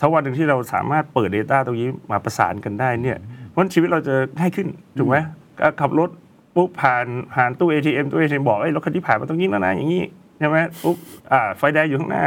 [0.00, 3.18] ถ้าวันหนึ่งที่เราสามารถเปิด Data ตรงนี้มาประสานกันได้เนี่ย
[3.48, 4.68] เพราะฉะนั้นชีวิตเราจะง่ายขึ้น
[4.98, 5.16] ถูกไหม
[5.60, 6.10] ก็ขับรถ
[6.54, 10.02] ปุ๊บผ่านผ่านตู้ ATM ตู้ ATM บอกไอ้ยรถคันที่ผ่านมาตรงนี้แล้วนะอย่างนี้
[10.38, 10.96] ใช่ไหมปุ๊บ
[11.32, 12.24] อ่าไฟแดงอยู่ข้างหน้า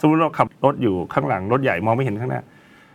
[0.00, 2.42] สมมติเราขับรถอยู่ข้างหลังรถใหญ่มองไม่เห็นข้างหน้า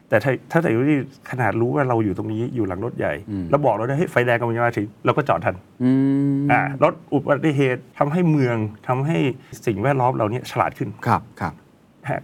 [0.09, 0.99] แต่ถ้าถ้าแต่ที่
[1.31, 3.13] ขนาดรู้ว่าเราอยู่ตรงนี้อยู่หลังรถใหญ่
[3.49, 5.91] แล้วบอกเราได้ให้ยไฟแดงกำลังจะมาถึงเราก็จอดทันอื
[6.39, 9.17] มอ่าลดอุบัติเหตุทำให้เมืองทำให้
[9.65, 11.68] สิ่งแวดล้อมเราเนี่ยฉลาดขึ้นครับครับให้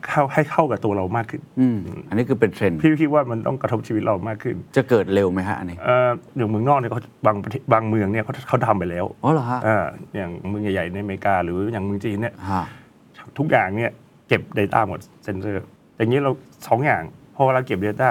[0.08, 1.78] เข้าให้เข้ากับตัวเรามากขึ้นอืม
[2.10, 9.86] อันนี้คือเป็นเทรนด์พี่คิดว่ามันต้องกระทบชีวิตเรามากขึ้น จะเกิดเร็วไหมฮะอันนี้เอ่ออย่างเมืองนอกเนี่ยเขาบางประเทศบางเมืองเนี่ยเขาเขาทำไปแล้วอ๋อเหรอฮะอ่า
[10.16, 12.64] อย่างเมืองใหญ่ๆในอเมริกาหรืออย่างเมืองจีนเนี่ยฮะ
[13.38, 13.92] ทุกอย่างเนี่ย
[14.28, 15.64] เก็บ Data หมดเซนเซอร์
[15.98, 16.32] อย่างนี้เรา
[16.68, 17.04] สองอย่าง
[17.36, 18.10] พอเวลาเก็บ Data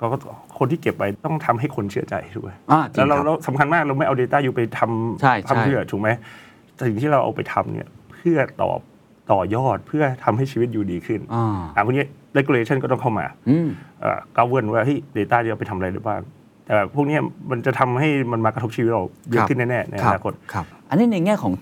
[0.00, 0.16] ก็ก็
[0.58, 6.08] คนที่เก็บไปต้องทำให้คนเชื่อใจด้วยอ่าจริแล้วงเราครับเราสำคัญมากเราไม่เอา Data อยู่ไปทใช่ำใช่ทำเพื่อถูกไหม
[6.74, 8.80] แต่สิ่งที่เราเอาไปทำเนี่ยเพื่อตอบ
[9.32, 12.04] ต่อยอดเพื่อทำให้ชีวิตอยู่ดีขึ้นอ่าอ่าพวกนี้
[12.38, 13.68] regulation ก็ต้องเข้ามาอืม
[14.00, 16.20] เอ่อ govern ว่าเฮ้ย data ที่เอาไปทำอะไรได้บ้าง
[16.66, 21.52] แต่พวกเนี้ยมันจะทำให้มันมากระทบชีวิตเราเยครัอะบขึ้นแน่ๆในอครับนาคตครับอันนี้ในแง่ของ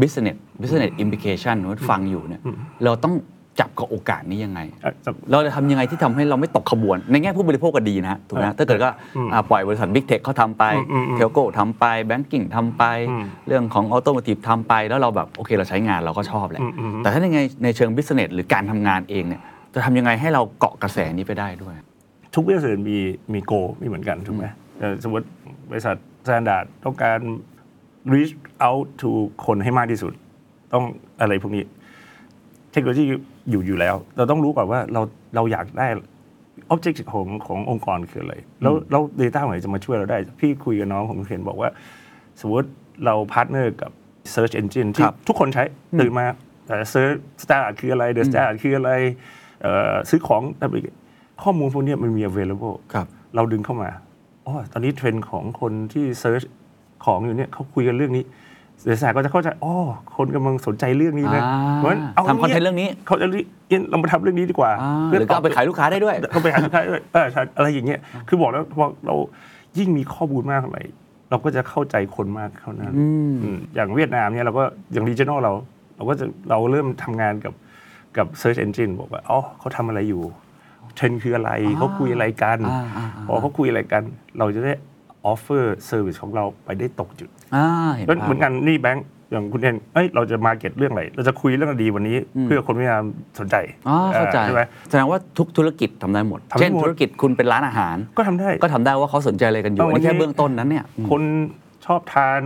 [0.00, 2.40] business business implication ว่าฟังอยู่เนี่ย
[2.84, 3.14] เราต้อง
[3.60, 8.90] จับกับโอกาสนี้ยังไงอะจะเราจะทำยังไงที่ทำให้เราไม่ตกขบวน ในแง่ผู้บริโภคก็ดีนะฮะถูกไหมฮะถ้าเกิดก็
[9.32, 17.90] อ่าปล่อยบริษัท Big Tech เขาทำไปอืมอืมอืม Telco ทำไป Banking ทำไปอืมเรื่องของออโต m o ม i v e ทำไป แล้วเราแบบโอเคเราใช้งานเราก็ชอบแหละอืมอืมแต่ถ้าในไงในเชิง
[17.96, 19.42] business หรือการทำงานเองเนี่ย
[19.74, 21.74] จะทำยังไงให้เราเกาะกระแสนี้ไปได้ด้วย
[22.34, 22.98] ทุกบริษัทมี
[23.32, 24.44] มี goal ไม่เหมือนกันถูกไหม
[24.78, 25.26] เอ่อสมมติ
[25.70, 27.18] บริษัท standard ต้องการ
[28.12, 28.34] reach
[28.66, 29.10] out to
[29.46, 30.12] คนให้มากที่สุด
[30.72, 30.84] ต้อง
[31.20, 31.64] อะไรพวกนี้
[32.72, 33.04] เทคโนโลยี
[33.50, 35.02] อยู่อยู่แล้ว เราต้องรู้ก่อนว่าเรา
[35.34, 35.86] เราอยากได้
[36.74, 41.70] objective ของขององค์กรคืออะไร แล้วแล้ว data ไหนจะมาช่วยเราได้ พี่คุยกับน้องผมเห็นบอกว่า
[42.40, 42.68] สมมติ
[43.04, 43.90] เรา partner กับ
[44.34, 45.64] search engine ที่ครับทุกคนใช้
[46.00, 46.26] ตื่นมา
[46.68, 48.90] เอ่อ search standard คืออะไร the standard คืออะไร
[49.62, 50.42] เอ่อซื้อของ
[51.42, 53.90] ข้อมูลพวกเนี้ยมันมี available ครับเราดึงเข้ามา
[54.46, 56.42] อ๋อตอนนี้เทรนด์ของคนที่ search
[57.04, 58.24] ของอยู่เนี่ยเขาคุยกันเรื่องนี้
[58.84, 59.74] เดี๋ยวสายก็จะเข้าใจอ๋อ
[60.16, 63.44] คนกำลังสนใจเรื่องนี้นะอ่าเพราะฉะนั้นเอาทำคอนเทนต์เรื่องนี้เขาจะเรียก
[63.90, 69.14] เรามาทำเรื่องนี้ดีกว่าอ่าหรือก็เอาไปขายลูกค้าได้ด้วยเอาไปขายลูกค้าด้วยเออใช่อะไรอย่างเงี้ยคือบอกแล้วพอเรา
[69.78, 70.82] ยิ่งมีข้อมูลมากเท่าไหร่
[71.30, 75.52] เราก็จะเข้าใจคนมากเท่านั้นอืมอืมอย่างเวียดนามเนี่ยเราก็อย่าง regional เรา
[75.96, 77.54] เราก็จะเราเริ่มทำงานกับ
[78.16, 80.22] กับ Search Engine บอกว่าอ๋อเขาทำอะไรอยู่
[80.94, 84.02] เทรนด์คืออะไรเขาคุยอะไรกันอ่าอ่าอ่าพอเขาคุยอะไรกัน
[84.38, 84.72] เราจะได้
[85.26, 93.04] offer service ของเราไปได้ตกจุดอ่าเห็นก็ภาพเหมือนกันนี่แบงค์อย่างคุณเอ็นเอ้ยเราจะ market เรื่องอะไร เราจะคุยเรื่องดีวันนี้ อืม เพื่อคนเวียดนาม
[93.40, 93.56] สนใจ
[93.88, 101.22] อ๋อเข้าใจใช่ไหม แสดงว่าทุกธุรกิจทำได้หมด ทำได้เช่นหมด ธุรกิจคุณเป็นร้านอาหาร ก็ทำได้ ก็ทำได้ว่าเขาสนใจอะไรกันอยู่เอออันนี้ แค่วันนี้เบื้องต้นนั้นเนี่ยอืม คน
[101.86, 102.40] ชอบทาน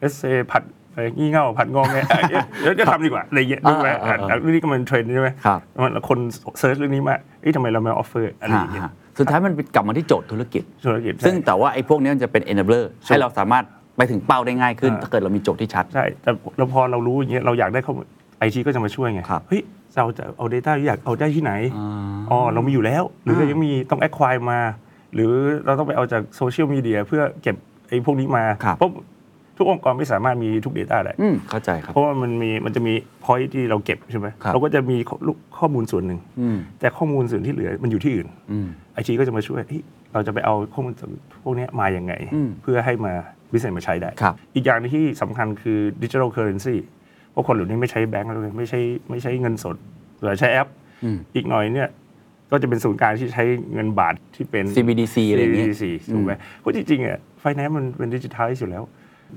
[0.00, 2.24] เอสเซผัดอะไรงี่เง่าผัดงองแงเอ้ย
[2.60, 5.60] เดี๋ยวจะทำดีกว่าอะไรเงี้ยอ่าดูไหมอ่าอ่า อะเรื่องนี้ก็มันเทรนด์ใช่ไหมครับ
[5.92, 6.18] แล้วคน
[6.58, 13.64] search เรื่องนี้มากเอ้ยทำไมเราไม่ offer อะไรอย่างเงี้ย ฮะ สุดท้ายมันกลับมาที่โจทย์ธุรกิจ ธุรกิจซึ่งแต่ว่าไอ้พวกนี้มันจะเป็น enabler ให้เราสามารถ
[13.96, 18.06] ไปถึงเป้าได้ง่ายขึ้น อ่า ถ้าเกิดเรามีโจทย์ที่ชัด ใช่แต่เราพอเรารู้อย่างเงี้ยเราอยากได้ข้อมูล
[18.38, 19.62] ไอทีก็จะมาช่วยไงครับ เฮ้ย
[19.96, 21.88] เราจะเอา Data ที่อยากเอาได้ที่ไหนอ่า
[22.30, 24.60] อ๋อเรามีอยู่แล้ว หรือเราอ่ายัยังมีต้อง acquire มา
[25.14, 25.32] หรือ
[25.66, 27.56] เราต้องไปเอาจากโซเชียลมีเดียเพื่อเก็บ
[27.88, 28.90] ไอ้พวกนี้มาครับ เพราะ
[29.56, 35.16] ทุกองค์กรไม่สามารถมีทุก Data ได้ อืมเข้าใจครับ เพราะว่ามันมีมันจะมี point ที่เราเก็บใช่ไหมครับ เราก็จะมีข้อ
[35.58, 41.10] ข้อมูลส่วนหนึ่ง อืมแต่ข้อมูลส่วนที่เหลือมันอยู่ที่อื่นอืม ไอทีก็จะมาช่วยเฮ้ยเราจะไปเอาข้อมูลส่วน
[41.42, 43.12] พวกเนี้ยมาอย่างไง อืมเพื่อให้มา
[43.54, 46.76] วิสัยมาใช้ได้ ครับ อีกอย่างหนึ่งที่สำคัญคือ digital currency
[47.30, 49.76] เพราะคนเหล่านี้ไม่ใช้แบงก์แล้วเลยไม่ใช้ไม่ใช้เงินสด
[50.22, 50.68] หรือใช้แอป
[51.04, 51.88] อืม อีกหน่อยเนี่ย
[52.50, 58.82] ก็จะเป็นศูนย์กลางที่ใช้เงินบาทที่เป็น CBDC อะไรอย่างเงี้ย CBDC ถูกไหมเพราะจริงๆอะไฟแนนซ์มันเป็นดิจิทัลอยู่แล้ว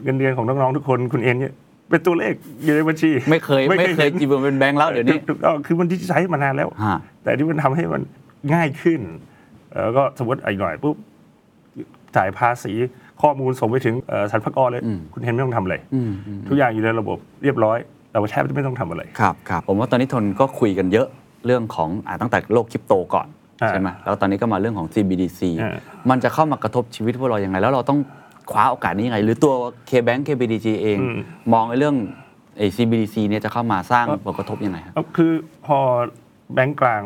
[0.04, 1.54] เงินเดือนของน้องๆทุกคนคุณเอ็นเนี่ย
[1.90, 2.34] เป็นตัวเลข
[2.64, 8.02] อยู่ในบัญชี ไม่เคย ไม่เคยห็นจีบเป็นแบงค์แล้วเดี๋ยวนี้ถูกต้องคือมันดิจิทัลมานานแล้วฮะแต่ที่มันทำให้มัน
[8.54, 9.02] ง่ายขึ้น
[9.84, 10.96] แล้วก็สมมติอีกหน่อยปุ๊บ
[12.16, 12.74] จ่ายภาษี
[13.22, 17.78] ข้อมูลส่งไปถึงเอ่อสรรพากรเลยอืมคุณเห็นไม่ต้องทำอะไรอืมอืมทุกอย่างอยู่ในระบบเรียบร้อย
[18.12, 21.08] เราแทบจะไม่ต้องทำอะไรครับครับผมว่าตอนนี้ทนก็คุยกันเยอะ
[21.46, 23.28] เรื่องของอ่าตั้งแต่โลกคริปโตก่อน
[23.62, 25.76] อ่าใช่ไหมแล้วตอนนี้ก็มาเรื่องของ CBDC อ่า
[26.10, 28.00] มันจะเข้ามากระทบชีวิตพวกเรายังไงแล้วเราต้อง
[28.52, 29.54] คว้าโอกาสนี้ยังไง หรือตัว
[29.90, 31.20] KBank KBDG เองอืม
[31.54, 31.96] มองในเรื่อง
[32.58, 35.32] ไอ้ CBDC เนี่ยจะเข้ามาสร้างผลกระทบยังไงครับก็คือ
[35.66, 35.78] พอ
[36.54, 37.02] แบงก์กลาง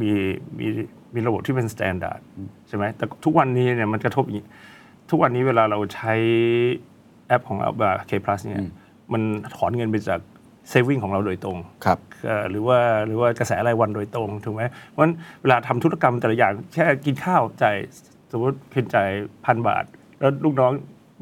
[0.00, 0.10] มี
[0.58, 0.66] มี
[1.14, 2.20] มีระบบที่เป็น s t ต n d า r d
[2.68, 4.46] ใช่ไหมแต่ทุกวันนี้เนี่ยมันกระทบอย่างนี้
[5.10, 6.14] ทุกวันนี้เวลาเราใช้
[7.28, 8.62] แอปของ Alba K Plus เนี่ย
[9.12, 9.22] มัน
[9.56, 10.20] ถอนเงินไปจาก
[10.68, 17.76] เซฟวิ่งของเราโดยตรงครับเอ่อหรือว่าหรือว่ากระแสรายวันโดยตรงถูกไหมเพราะฉะนั้นเวลาทำธุรกรรมแต่ละอย่างแค่กินข้าวจ่าย
[18.30, 19.08] สมมติเคนจ่าย
[19.44, 19.84] พันบาท
[20.22, 20.72] แล้วลูกน้อง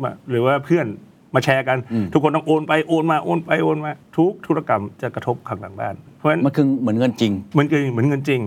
[0.02, 0.86] มาหรือว่าเพื่อน
[1.34, 8.40] มาแชร์กันอืมทุกคนต้องโอนไปโอนมาโอนไปโอนมาทุกธุรกรรมจะกระทบข้างหลังบ้าน เพราะฉะนั้นมันคือเหมือนเงินจริงเหมือนกันเหมือนเงินจริง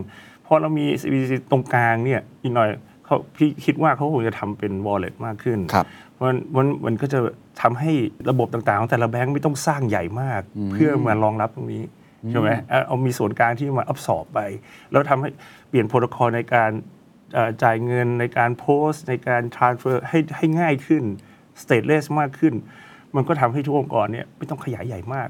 [0.45, 2.69] พอเรามี CBDC ตรงกลางเนี่ยอีกหน่อย
[3.05, 7.19] เขาพี่คิดว่าเขาคงจะทำเป็น wallet มากขึ้นครับเพราะมันมันมันก็จะ
[7.61, 7.91] ทำให้
[8.29, 10.41] ระบบต่างๆของแต่ละแบงก์ไม่ต้องสร้างใหญ่มาก
[10.71, 11.83] เพื่อมารองรับตรงนี้
[12.29, 14.39] ใช่ไหมเอาเอามีส่วนกลางที่มาอับสอบไป
[14.91, 15.29] แล้วทำให้
[15.69, 17.02] เปลี่ยนโปรโตคอลในการเอ่อ
[17.63, 21.03] จ่ายเงินในการโพสต์ ในการ transfer ให้ให้ง่ายขึ้น
[21.61, 22.53] stateless มากขึ้น
[23.15, 25.29] มันก็ทำให้ทุกองค์กรเนี่ยไม่ต้องขยายใหญ่มาก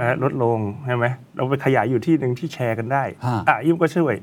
[0.00, 1.06] นะลดลงใช่ไหม
[1.36, 4.16] เราไปขยายอยู่ที่หนึ่งที่แชร์กันได้ฮะอะยิ่งก็ช่วย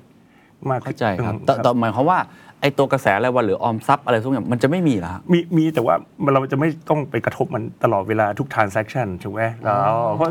[0.72, 2.20] มากขึ้นเข้าใจครับอืมแต่แต่หมายความว่า
[2.62, 9.76] ไอ้ตัวกระแสรายวันหรือออมทรัพย์อะไรทุกอย่างมันจะไม่มีเหรอฮะมีมีแต่ว่ามันเราจะไม่ต้องไปกระทบมันตลอดเวลาทุก transaction ถูกไหมแล้ว
[10.16, 10.28] เพราะ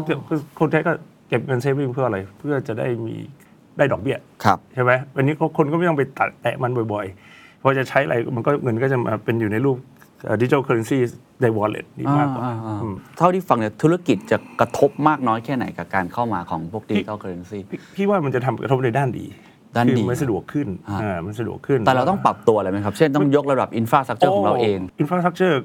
[0.59, 0.93] คนไทยก็
[1.29, 3.17] เก็บเงิน saving เพื่ออะไร เพื่อจะได้มี
[3.79, 9.79] ได้ดอกเบี้ยครับใช่ไหมวันนี้คนก็ไม่ต้องไปตัดแตะมันบ่อยๆพอจะใช้อะไรมันก็เงินก็จะมาเป็นอยู่ในรูป
[10.41, 10.99] digital currency
[11.43, 19.27] ใน wallet นี่มากกว่าอ่าอ่าอืมเท่าที่ฟังเนี่ยธุรกิจจะกระทบมากน้อยแค่ไหนกับการเข้ามาของพวก digital currency พี่พี่ว่ามันจะทำกระทบในด้านดี
[19.77, 25.61] ด้านดีคือมันสะดวกขึ้นฮะอ่ามันสะดวกขึ้น แต่เราต้องปรับตัวอะไรไหมครับ เช่นต้องยกระดับ infrastructure ของเราเอง infrastructure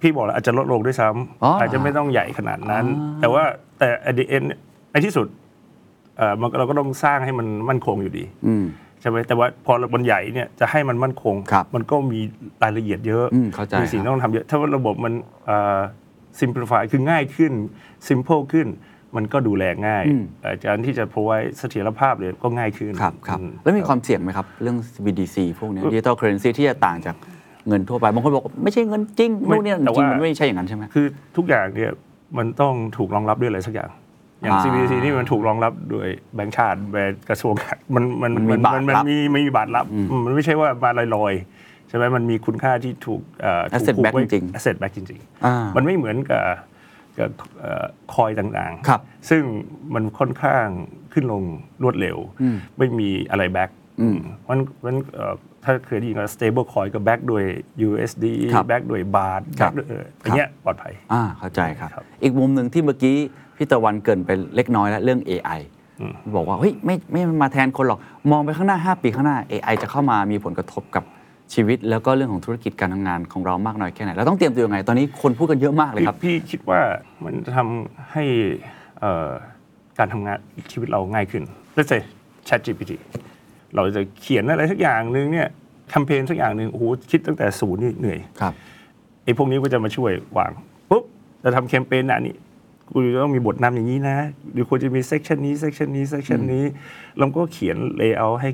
[0.00, 1.06] พี่บอกแล้วอาจจะลดลงด้วยซ้ำ
[1.42, 3.42] อ๋ออาจจะไม่ต้องใหญ่ขนาดนั้นอ่าแต่ว่า
[3.78, 4.46] แต่ at the end
[4.92, 5.26] ในที่สุด
[6.18, 8.64] เอ่อมันก็เราก็ต้องสร้างให้มันมั่นคงอยู่ดีอืม
[9.00, 12.20] ใช่ไหมแต่ว่าพอมันใหญ่เนี่ยจะให้มันมั่นคง ครับมันก็มี
[12.62, 15.12] รายละเอียดเยอะอืมเข้าใจมีสิ่งครับต้องทำเยอะ ถ้าว่าระบบมัน
[15.46, 15.78] เอ่อ
[16.40, 17.52] simplify คือง่ายขึ้น
[18.08, 18.68] simple ขึ้น
[19.16, 27.16] มันก็ดูแลง่ายอืม เอ่อการที่จะ provide เสถียรภาพเลยก็ง่ายขึ้นครับครับอืม แล้วมีความเสี่ยงไหมครับ เรื่อง CBDC พวกเนี้ย digital currency ที่จะต่างจาก
[27.68, 31.06] เงินทั่วไปบางคนบอกว่าไม่ใช่เงินจริงไม่นู่นนี่แต่จริงว่ามันไม่ใช่อย่างนั้นใช่ไหม คือ
[31.36, 31.92] ทุกอย่างเนี่ย
[32.38, 33.90] มันต้องถูกรองรับด้วยอะไรสักอย่าง
[34.40, 37.54] อย่างอ่า CBDC นี่มันถูกรองรับโดยแบงก์ชาติแบงก์กระทรวง
[37.94, 46.44] มันมันมันมีบาทมันรับมีไม่มีบาทรับอืมมันไม่ใช่ว่ามาลอยๆใช่ไหมมันมีคุณค่าที่ถูกเอ่อถู Asset ผูก back ไว้จริง asset back จริงอ่าๆมันไม่เหมือนกับ
[47.18, 47.30] กับ
[48.14, 49.42] coin ต่างครับซึ่ง
[49.94, 50.66] มันค่อนข้าง
[51.12, 51.42] ขึ้นลง
[51.82, 53.70] รวดเร็วอืมไม่มีอะไร back
[54.00, 54.18] อืม
[54.48, 55.34] มันมันเอ่อ
[55.64, 57.44] ถ้าเคยได้ยินก็ stable coin ก็ back ด้วย
[57.88, 58.24] USD
[58.54, 63.16] ครับ back ด้วยบาทครับ back ด้วยเอออย่างเงี้ยปลอดภัยอ่าเข้าใจครับครับอีกมุมหนึ่งที่เมื่อกี้
[63.56, 65.60] พี่ตะวันเกรินไปเล็กน้อยแล้วเรื่อง AI
[66.36, 68.00] บอกว่าเฮ้ยไม่ไม่มาแทนคนหรอก
[68.30, 71.04] มองไปข้างหน้า 5 ปีข้างหน้า AI จะเข้ามามีผลกระทบกับ
[71.54, 76.80] ชีวิต แล้วก็เรื่องของธุรกิจการทำงานของเรามากน้อยแค่ไหนเราต้องเตรียมตัวยังไง ตอนนี้คนพูดกันเยอะมากเลยครับ พี่พี่คิดว่า
[77.24, 78.24] มันจะทำให้
[79.00, 79.28] เอ่อ
[79.98, 80.38] การทำงาน
[80.72, 81.42] ชีวิตเราง่ายขึ้น
[81.76, 82.00] let's say
[82.48, 82.92] Chat GPT
[83.74, 85.48] เราจะเขียนอะไรสักอย่างหนึ่งเนี่ย
[85.88, 88.52] แคมเปญสักอย่างหนึ่งโอ้โหคิดตั้งแต่ศูนย์นี่เหนื่อยครับ
[89.24, 90.52] ไอ้พวกนี้ก็จะมาช่วยวาง
[90.90, 91.04] ปุ๊บ
[91.44, 92.34] จะทำแคมเปญอันนี้
[92.90, 94.16] กูจะต้องมีบทนำอย่างนี้นะ
[94.52, 96.64] หรือควรจะมีเซ c ชันนี้เซ c ชันนี้เซ c ชันนี้
[97.18, 98.48] เราก็เขียน layer ให้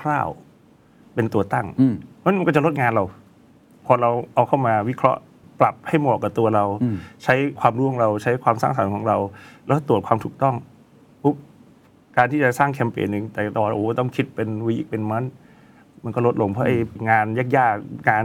[0.00, 3.04] คร่าวๆเป็นตัวตั้งอืมเพราะมันก็จะลดงานเรา
[3.86, 5.20] พอเราเอาเข้ามาวิเคราะห์
[5.60, 9.16] ปรับให้เหมาะกับตัวเราอืมใช้ความรู้ของเราใช้ความสร้างสรรค์ของเรา
[9.66, 10.54] แล้วตรวจความถูกต้อง
[11.22, 11.36] ปุ๊บ
[12.16, 15.24] การที่จะสร้างแคมเปญหนึ่งแต่ก่อนโอ้โหต้องคิดเป็น week เป็นมัน
[16.04, 16.76] มันก็ลดลงเพราะไอ้
[17.10, 18.24] งานยากๆงาน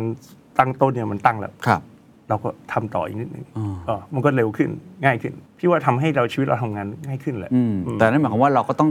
[0.58, 1.82] ตั้งต้นเนี่ยมันตั้งแล้วครับ
[2.34, 4.70] เราก็ทำต่ออีกนิดนึงอ่าก็มันก็เร็วขึ้น
[5.06, 8.90] ง่ายขึ้น พี่ว่าทำให้เราชีวิตเราทำงานง่ายขึ้นแหละอืมแต่นั่นหมายความว่าเราก็ต้อง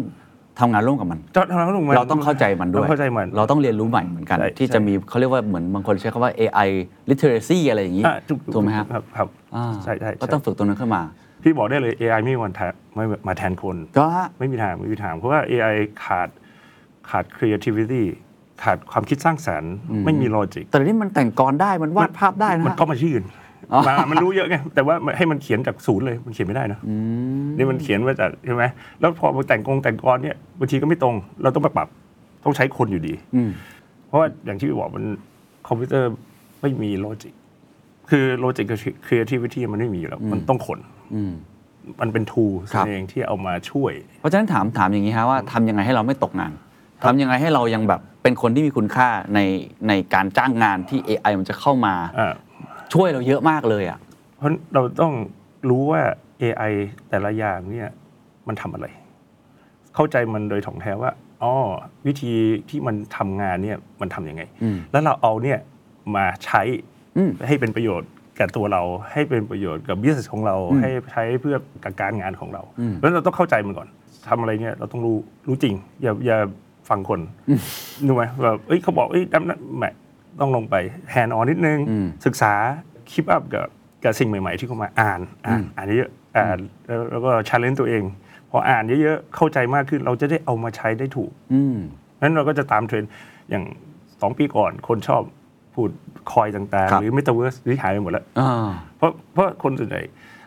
[0.61, 6.69] ทำงานร่วมกับมันจะทำงานร่วมกันเราต้องเข้าใจมันด้วยต้องเข้าใจมันเราต้องเรียนรู้ใหม่เหมือนกันใช่ที่ใช่จะมีเขาเรียกว่าเหมือนบางคนใช้คำว่า AI
[7.11, 11.03] literacy อะไรอย่างนี้อะถูกถูกไหมครับครับครับอ่าใช่ใช่ก็ต้องฝึกตรงนั้นขึ้นมา
[11.43, 15.75] พี่บอกได้เลย AI ไม่มีวันแทนไม่มาแทนคน ก็ฮะไม่มีทางไม่มีทางเพราะว่า AI
[16.05, 16.29] ขาด
[17.11, 18.05] ขาด creativity
[18.63, 19.73] ขาดความคิดสร้างสรรค์
[20.05, 23.23] ไม่มี logic แต่นี่มันแต่งกลอนได้มันวาดภาพได้นะมันฮะก็มาชื่น
[23.73, 26.95] อ๋อมามันรู้เยอะไงแต่ว่าให้มันเขียนจากศูนย์เลยมันเขียนไม่ได้นะอื
[27.45, 28.65] มนี่มันเขียนมาจากใช่ไหม
[29.01, 31.89] แล้วพอมาแต่งกงแต่งกลอนเนี่ยบางทีก็ไม่ตรงเราต้องมาปรับ
[32.45, 33.51] ต้องใช้คนอยู่ดีอืม
[34.07, 35.05] เพราะว่าอย่างที่พี่บอกมัน
[35.69, 36.11] คอมพิวเตอร์
[36.61, 37.33] ไม่มี logic
[38.11, 40.79] คือ logic กับ creativity มันไม่มีอยู่แล้ว มันต้องคน
[41.15, 41.33] อืม
[42.01, 46.53] มันเป็น tool ครับเองที่เอามาช่วย เพราะฉะนั้นถามถามอย่างนี้ฮะว่าทำยังไงให้เราไม่ตกงาน
[47.05, 49.41] ทำยังไงให้เรายังแบบเป็นคนที่มีคุณค่าใน
[49.89, 52.35] ในการจ้างงานที่ AI มันจะเข้ามา อ่า
[52.93, 53.99] ช่วยเราเยอะมากเลยอะ
[54.37, 55.13] เพราะเราต้อง
[55.71, 56.03] รู้ว่า
[56.43, 56.73] AI
[57.09, 57.89] แต่ละอย่างเนี่ย
[58.49, 58.87] มันทำอะไร
[59.95, 61.53] เข้าใจมันโดยถ่องแท้ว่าอ๋อ
[62.07, 62.33] วิธี
[62.69, 65.59] ที่มันทำงานเนี่ยมันทำยังไง อืม แล้วเราเอาเนี่ย
[66.17, 66.63] มาใช้
[67.17, 68.83] อืม ให้เป็นประโยชน์กับตัวเรา
[69.13, 73.89] ให้เป็นประโยชน์กับ business ของเราอืมให้ใช้เพื่อกับการงานของเรา อืมแล้วเราต้องเข้าใจมันก่อน
[74.29, 76.39] ทำอะไรเนี่ยเราต้องรู้รู้จริง อย่าอย่า
[76.89, 77.21] ฟังคน
[78.07, 79.85] รู้ไหมแบบเอ้ยเขาบอกเอ้ยดำนั้นแหม
[80.41, 80.75] ต้องลงไป
[81.11, 82.53] hands-on นิดนึงอืมศึกษา
[83.11, 83.67] keep up กับ
[84.05, 88.03] กับสิ่งใหม่ ๆ ที่เข้ามาอ่านอ่านอ่านเยอะๆอ่านแล้วแล้วก็ challenge ตัวเอง
[88.51, 91.77] พออ่านเยอะๆ เข้าใจมากขึ้นเราจะได้เอามาใช้ได้ถูกอืม
[92.21, 93.11] นั้นเราก็จะตามเทรนด์
[93.51, 93.65] อย่าง
[94.21, 95.23] สองปีก่อนคนชอบ
[95.75, 95.91] พูด
[96.33, 100.01] coin ต่างๆ ครับหรือ m e t a เวิร์สที่หายไปหมดแล้วอ่าเพราะเพราะคนส่วนใหญ่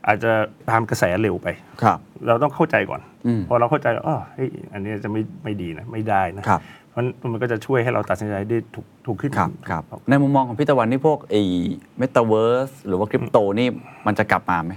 [0.07, 0.31] อาจจะ
[0.69, 1.47] ตามกระแสเร็วไป
[1.83, 11.41] ครับ เราต้องเข้าใจก่อน อืม พอเราเข้าใจแล้วอ๋อเฮ้ยอันนี้จะไม่ไม่ดีนะ ไม่ได้นะ ครับ เพราะมันก็จะช่วยให้เราตัดสินใจได้ถูกถูกขึ้น ครับครับ ในมุมมองของพี่ตะวันนี่พวกไอ้
[11.97, 13.67] เมตาเวิร์สหรือว่าคริปโตนี่
[14.05, 14.73] มันจะกลับมาไหม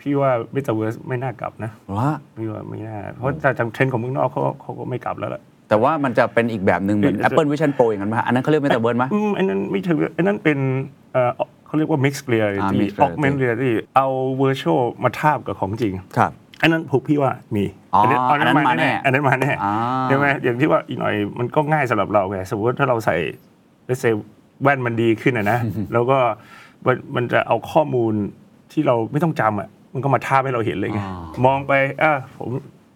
[0.00, 10.58] พี่ว่า Metaverse ไม่น่ากลับนะ หรือว่า พี่ว่าไม่น่า เพราะจากจากเทรนด์ของเมืองนอกเขาเขาก็ไม่กลับแล้วล่ะ แต่ว่ามันจะเป็นอีกแบบหนึ่งเหมือนเอ่อ Apple Vision Pro อย่างนั้นไหมฮะอันนั้นเขาเรียกเมตาเวิร์สไหม อืมอันนั้นไม่ถืออันนั้นเป็น
[11.12, 11.30] เอ่อ
[11.68, 14.08] เขาเรียกว่า mixed reality อ่า mixed reality augmented reality เอา
[14.42, 17.64] virtual มาทาบกับของจริง ครับ อันนั้นผมพี่ว่ามี
[17.94, 18.00] อ๋อ
[18.30, 19.74] อันนั้นมาแน่อันนั้นมาแน่อ่า
[20.08, 23.16] ใช่ไหมอย่างที่ว่าอีกหน่อยมันก็ง่ายสำหรับเราไงสมมติถ้าเราใส่
[23.86, 24.04] let's say
[24.62, 25.58] แว่นมันดีขึ้นอะนะ
[25.92, 26.18] แล้วก็
[26.86, 28.12] มันมันจะเอาข้อมูล
[28.72, 32.50] ที่เราไม่ต้องจำอะมันก็มาทาบให้เราเห็นเลยไงอ่ามองไปอะผม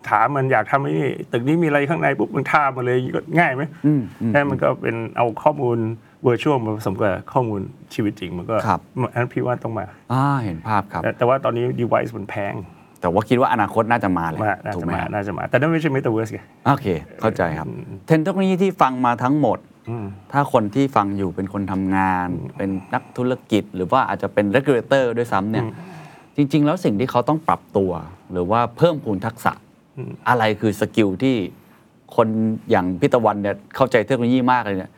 [0.08, 5.78] ถามมันอยากทำไอ้นี่ตึกนี้มีอะไรข้างในปุ๊บมันทาบมาเลยก็ง่ายไหมอืมอืมแค่มันก็เป็นเอาข้อมูล
[6.26, 7.60] virtual มาผสมกับข้อมูล
[7.94, 8.80] ชีวิตจริงมันก็ครับ
[9.12, 12.54] อันนั้นพี่ว่าต้องมาอ่าเห็นภาพครับ แต่แต่ว่าตอนนี้ device มันแพง
[13.00, 16.86] แต่ว่าคิดว่าอนาคตน่าจะมาแหละมาน่าถูกจะไหมมาฮะน่าจะมา แต่นั่นไม่ใช่ metaverse ไงโอเค
[17.20, 17.66] เข้าใจครับ
[18.06, 19.58] เทรนด์เทคโนโลยีที่ฟังมาทั้งหมด
[19.88, 25.64] อืม ถ้าคนที่ฟังอยู่เป็นคนทำงาน เป็นนักธุรกิจ หรือว่าอาจจะเป็น regulator ด้วยซ้ำเนี่ย
[26.36, 27.90] จริง ๆ แล้วสิ่งที่เขาต้องปรับตัว
[28.32, 29.52] หรือว่าเพิ่มพูนทักษะ
[30.28, 31.36] อะไรคือ skill ที่
[32.16, 32.28] คน
[32.70, 34.90] อย่างพี่ตะวันเนี่ยเข้าใจเทคโนโลยีมากเลยเนี่ย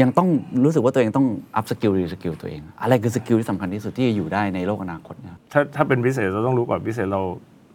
[0.00, 0.28] ยังต้อง
[0.64, 7.22] รู้สึกว่าตัวเองต้อง upskill หรือ skill ตัวเอง อะไรคือ skill ที่สำคัญที่สุดที่จะอยู่ได้ในโลกอนาคตเนี่ยถ้าถ้าเป็นพิเศษเราต้องรู้ก่อนพิเศษเรา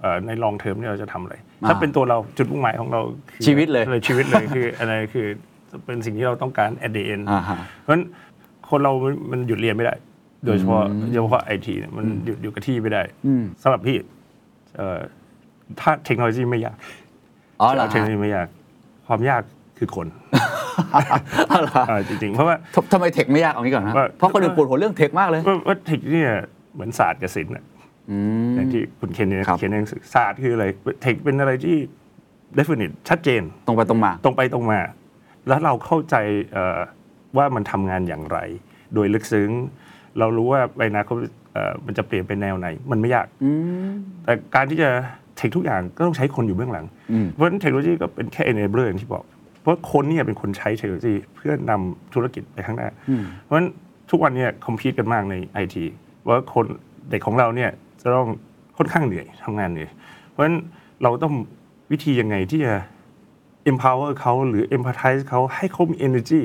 [0.01, 5.25] เอ่อใน long term เนี่ยเราจะทำอะไรอ่าถ้าเป็นตัวเราจุดมุ่งหมายของเราคือชีวิตเลยชีวิตเลยคืออะไรคือ
[5.85, 8.03] เป็นสิ่งที่เราต้องการ at the end อ่าฮะเพราะฉะนั้น
[8.69, 8.93] คนเรา
[9.31, 9.93] มันหยุดเรียนไม่ได้
[10.45, 10.81] โดยเฉพาะ
[11.11, 13.97] โดยเฉพาะไอทีเนี่ยมันหยุดอยู่กับที่ไม่ได้อืมสำหรับพี่
[14.77, 14.99] เอ่อ
[15.79, 16.77] ถ้าเทคโนโลยีไม่ยาก
[17.61, 18.47] อ๋อเหรอเทคโนโลยีไม่ยาก
[19.13, 19.43] ความยาก
[19.79, 20.07] คือคน
[20.93, 20.99] อ๋อ
[21.61, 26.31] เหรอเออจริงๆ เพราะว่าทำทำไมเทคไม่ยากเอางี้ก่อนนะว่าเพราะคนอื่นปวดหัวเรื่องเทคมากเลยว่าว่าเทคเนี่ย
[26.73, 27.63] เหมือนศาสตร์กับศิลป์อะ
[28.09, 28.17] อื
[28.49, 30.65] มอย่างที่คุณเคนเนี่ยครับเขียนในหนังสือศาสตร์คืออะไร
[31.01, 31.77] เทคเป็นอะไรที่
[32.57, 34.79] definite ชัดเจนตรงไปตรงมา ตรงไปตรงมา
[35.47, 36.15] แล้วเราเข้าใจ
[36.53, 36.79] เอ่อ
[37.37, 38.37] ว่ามันทำงานอย่างไร
[38.93, 39.49] โดยลึกซึ้ง
[40.19, 41.17] เรารู้ว่าในอนาคต
[41.53, 43.51] เอ่อมันจะเปลี่ยนเป็นแนวไหน มันไม่ยากอื
[43.89, 43.91] ม
[44.23, 44.89] แต่การที่จะ
[45.37, 49.23] เทคทุกอย่างก็ต้องใช้คนอยู่เบื้องหลังอืมเพราะฉะนั้นเทคโนโลยีก็เป็นแค่ enabler อย่างที่บอก
[49.61, 53.67] เพราะคนเนี่ยเป็นคนใช้เทคโนโลยีเพื่อนำธุรกิจไปข้างหน้าอืมเพราะฉะนั้น
[54.11, 55.85] ทุกวันเนี่ยคอมพิวกันมากในไอที
[56.27, 56.65] ว่าคน
[57.09, 57.69] เด็กของเราเนี่ย
[58.01, 58.27] จะต้อง
[58.77, 59.89] ค่อนข้างเหนื่อยทำงานเหนื่อย
[60.29, 60.57] เพราะฉะนั้น
[61.03, 61.33] เราต้อง
[61.91, 62.73] วิธียังไงที่จะ
[63.71, 66.41] empower เขาหรือ empathize เขาให้เขามี energy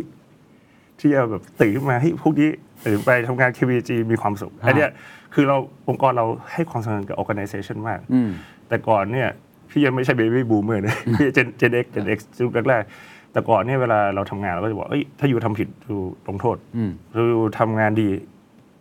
[0.98, 2.50] ที่จะแบบตื่นขึ้นมาให้พวกนี้
[2.84, 4.90] ตื่นไปทำงาน KBG มีความสุขฮะอันเนี้ย
[5.34, 5.56] คือเรา
[5.88, 8.30] องค์กรเราให้ความสำคัญกับ organization มากอืม
[8.68, 9.28] แต่ก่อนเนี่ย
[9.70, 18.08] พี่ยังไม่ใช่ baby boomer นะพี่เจนเจนเอ็กเจนเอ็กซ์ยุคแรกๆแต่ก่อนเนี่ยเวลาเราทำงานเราก็จะบอกเอ้ยถ้าอยู่ทำผิดอยู่ลงโทษอืมอยู่ทำงานดี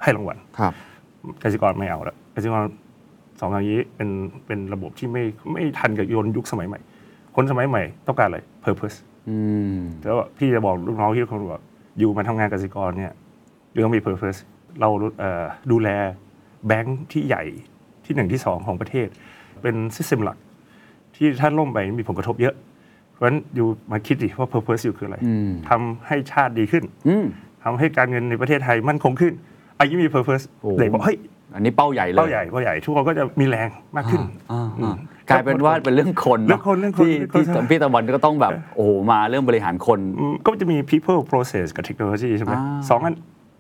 [0.01, 0.73] ให้รางวัลครับ
[1.43, 2.63] กสิกรไม่เอาแล้วกสิกร
[3.41, 4.09] สองอย่างนี้เป็น
[4.45, 6.79] เป็นระบบที่ไม่ไม่ทันกับโยนยุคสมัยใหม่
[7.35, 8.97] คนสมัยใหม่ต้องการอะไร purpose
[9.29, 9.38] อื
[9.75, 11.63] มแล้วพี่จะบอกลูกน้องที่ทุกคนบอก
[11.99, 13.13] อยู่มาทำงานกสิกรเนี่ย
[13.73, 14.39] เรื่องมี purpose
[14.79, 15.89] เราเอ่อดูแล
[16.67, 17.43] แบงค์ที่ใหญ่
[18.05, 19.07] ที่หนึ่งที่สองของประเทศ
[19.61, 20.37] เป็น system หลัก
[21.15, 22.55] ที่ถ้าล่มไปมีผลกระทบเยอะ
[23.13, 27.25] เพราะฉะนั้นอยู่มาคิดดิว่า purpose อยู่คืออะไรอืมทำให้ชาติดีขึ้นอืม
[27.63, 29.33] ทำให้การเงินในประเทศไทยมั่นคงขึ้น
[29.79, 31.17] อายุมี purpose โอ้เด็กบอกเฮ้ย
[31.55, 34.95] อันนี้เป้าใหญ่เลยเป้าใหญ่เป้าใหญ่ทุกคนก็จะมีแรงมากขึ้นอ่าอือ่าม
[35.29, 43.15] กลายเป็นว่าเป็นเรื่องคนะเรื่องคนเรื่องคนที่เรื่องคนที่พี่ตะวันก็ต้องแบบโอ้โหมาเรื่องบริหารคนอืมก็จะมี people process กับ technology ใช่ไหมอ่าสองอัน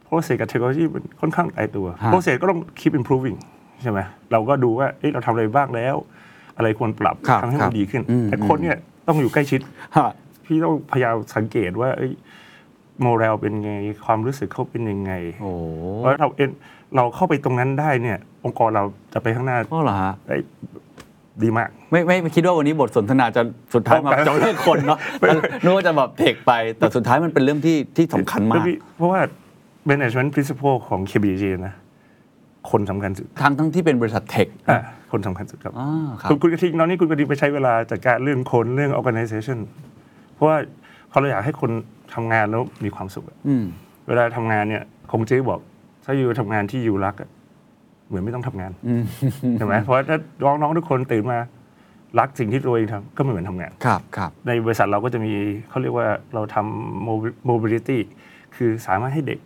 [0.07, 3.37] process กับ technology มันค่อนข้างตายตัวฮะ process ก็ต้อง keep improving
[3.81, 3.99] ใช่ไหม
[4.31, 5.95] เราก็ดูว่าเอ้ยเราทำอะไรบ้างแล้ว
[6.57, 9.59] อะไรควรปรับครับทำให้ครัมับนดีขึ้นอืมแต่คนเนี่ยต้องอยู่ใกล้ชิด
[9.95, 10.11] ฮะ
[10.45, 12.11] พี่ต้องพยายามสังเกตว่าเอ้ย
[13.01, 13.71] โมเรลเป็นไง
[14.05, 15.11] ความรู้สึกเขาเป็นยังไง
[15.41, 15.51] โอ้
[15.97, 16.49] เพราะเราเอ็น
[16.95, 20.37] เราเข้าไปตรงนั้นได้เนี่ย องค์กรเราจะไปข้างหน้าก็เหรอฮะได้
[21.43, 23.41] ดีมาก ไม่ไม่ไม่คิดว่าวันนี้บทสนทนาจะ
[23.73, 28.65] สุดท้ายมาเอาไปจะเรื่องคนเนาะไม่ไม่นึกว่าจะแบบเทคไป แต่สุดท้ายมันเป็นเรื่องที่ที่สำคัญมาก
[28.97, 29.21] เพราะว่า
[29.89, 31.73] management principle ของ KBG นะ
[32.71, 35.89] คนสำคัญสุดทั้งทั้งที่เป็นบริษัทเทคอะคนสำคัญสุดครับอ่า
[36.21, 39.59] ครับคุณคุณกระทิงตอนนี้คุณกระทิงไปใช้เวลาจัดการเรื่องคนเรื่อง organization
[40.33, 40.57] เพราะว่า
[41.09, 41.71] เขาเราอยากให้คน
[42.13, 43.65] ทำงานแล้วมีความสุขอะอืม
[44.07, 45.59] เวลาทำงานเนี่ยคงเจ๊บอก
[46.05, 47.29] ถ้าอยู่ทำงานที่อยู่รักอะ
[48.07, 49.03] เหมือนไม่ต้องทำงานอืม
[49.57, 50.17] ใช่ไหมเพราะว่าถ้า
[50.61, 51.37] น้องๆทุกคนตื่นมา
[52.19, 55.33] รักสิ่งที่ตัวเองทำก็ไม่เหมือนทำงานครับครับในบริษัทเราก็จะมี
[55.69, 57.99] เขาเรียกว่าเราทำ mobility
[58.55, 59.39] คือสามารถให้เด็ก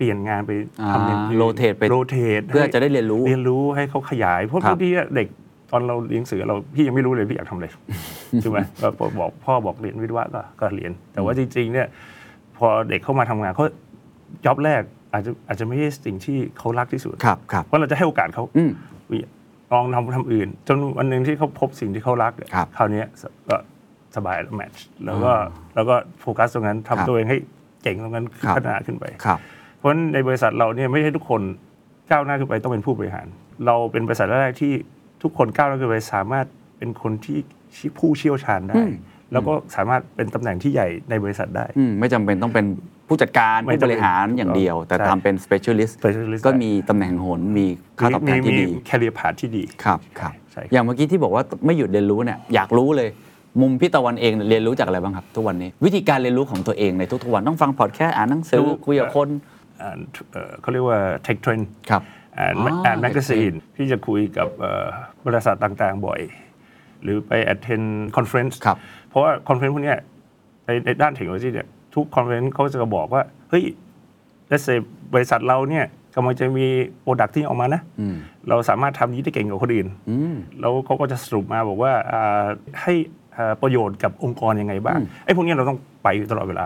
[0.00, 0.52] เปลี่ยนงานไป
[0.92, 5.28] ทำอย่างอื่นโรเทตไปโรเทตเพื่อจะได้เรียนรู้เรียนรู้ให้เขาขยายเพราะครับบางทีอะเด็ก
[5.70, 7.66] ตอนเราเรียนหนังสือเราพี่ยังไม่รู้เลยพี่อยากทำอะไร
[8.42, 8.86] ใช่ไหมก็
[9.20, 11.86] บอกพ่อบอกเรียนวิทย์วะก็ก็เรียน แต่ว่าจริงๆเนี่ย
[12.58, 13.64] พอเด็กเข้ามาทำงานเขา
[14.44, 14.82] จ็อบแรก
[15.12, 18.70] อาจจะอาจจะไม่ใช่สิ่งที่เขารักที่สุดครับครับเพราะเราจะให้โอกาสเขาอืม
[19.72, 23.06] ลองทำทำอื่น จนวันหนึ่งที่เขาพบสิ่งที่เขารักเนี่ยครับคราวเนี้ย
[23.48, 23.56] ก็
[24.16, 25.32] สบายแล้วแมทช์แล้วก็
[25.74, 27.38] แล้วก็โฟกัสตรงนั้นครับทำตัวเองให้
[27.82, 29.38] เก่งตรงนั้นครับพัฒนาขึ้นไปครับ
[29.80, 31.42] เพราะฉะนั้นในบริษัทเราเนี่ยไม่ใช่ทุกคน
[32.10, 33.26] ก้าวหน้าขึ้นไปต้องเป็นผู้บริหาร
[33.66, 34.72] เราเป็นบริษัทแรกๆที่
[35.22, 36.46] ทุกคนก้าวหน้าขึ้นไปสามารถ
[36.78, 37.38] เป็นคนที่
[37.98, 38.92] ผู้เชี่ยวชาญได้อืม
[39.32, 42.66] แล้วก็สามารถเป็นตำแหน่งที่ใหญ่ในบริษัทได้อืมไม่จำเป็นต้องเป็น
[43.08, 47.66] ผู้จัดการไม่ผู้จำบเป็นริหารอย่างเดียว แต่ใช่ทำเป็น specialist specialist ก็มีตำแหน่งโหนมี
[47.98, 53.08] ค่าตอบแทนที่ดีมี career path ที่ดีครับครับใช่อย่างเมื่อกี้ที่บอกว่าไม่หยุดเรียนรู้เนี่ยอยากรู้เลย
[53.60, 62.02] มุมพี่ตะวันเองเนี่ยเรียนรู้จากอะไรบ้างครับ ทุกวันนี้ วิธีการเรียนรู้ของตัวเองในทุกๆวันต้องฟังพอดแคสต์อ่านหนังสือดูคุยกับคนอ่าน เอ่อเขาเรียกว่า tech trend ครับ
[62.38, 64.86] อ่านอ๋ออ่าน magazine tech ที่จะคุยกับเอ่อ
[65.24, 66.20] บริษัทต่างๆ บ่อย
[67.02, 68.78] หรือไป attend conference ครับ
[69.08, 69.98] เพราะว่า conference พวกเนี้ย
[70.66, 73.64] ในในด้านเทคโนโลยีเนี่ยทุก conference เขาจะบอกว่า เฮ้ย
[74.50, 74.78] let's say
[75.14, 76.66] บริษัทเราเนี่ยกำลังจะมี
[77.00, 78.16] product ที่ออกมานะอืม
[78.48, 82.44] เราสามารถทำนี้ได้เก่งกว่าคนอื่นอืมแล้วเขาก็จะสรุปมาบอกว่าอ่า
[82.82, 83.19] ให้อ่า
[83.62, 86.64] ประโยชน์กับองค์กรยังไงบ้างอืมไอ้พวกเนี้ยเราต้องไปอยู่ตลอดเวลา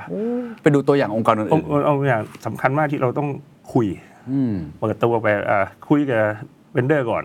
[0.62, 3.28] ไปดูตัวอย่างองค์กรเอาอื่นเอาเอาอย่างสำคัญมากที่เราต้อง
[3.72, 6.20] คุยๆอืมเปิดตัวไปอ่าคุยกับ
[6.72, 7.24] vendor ก่อน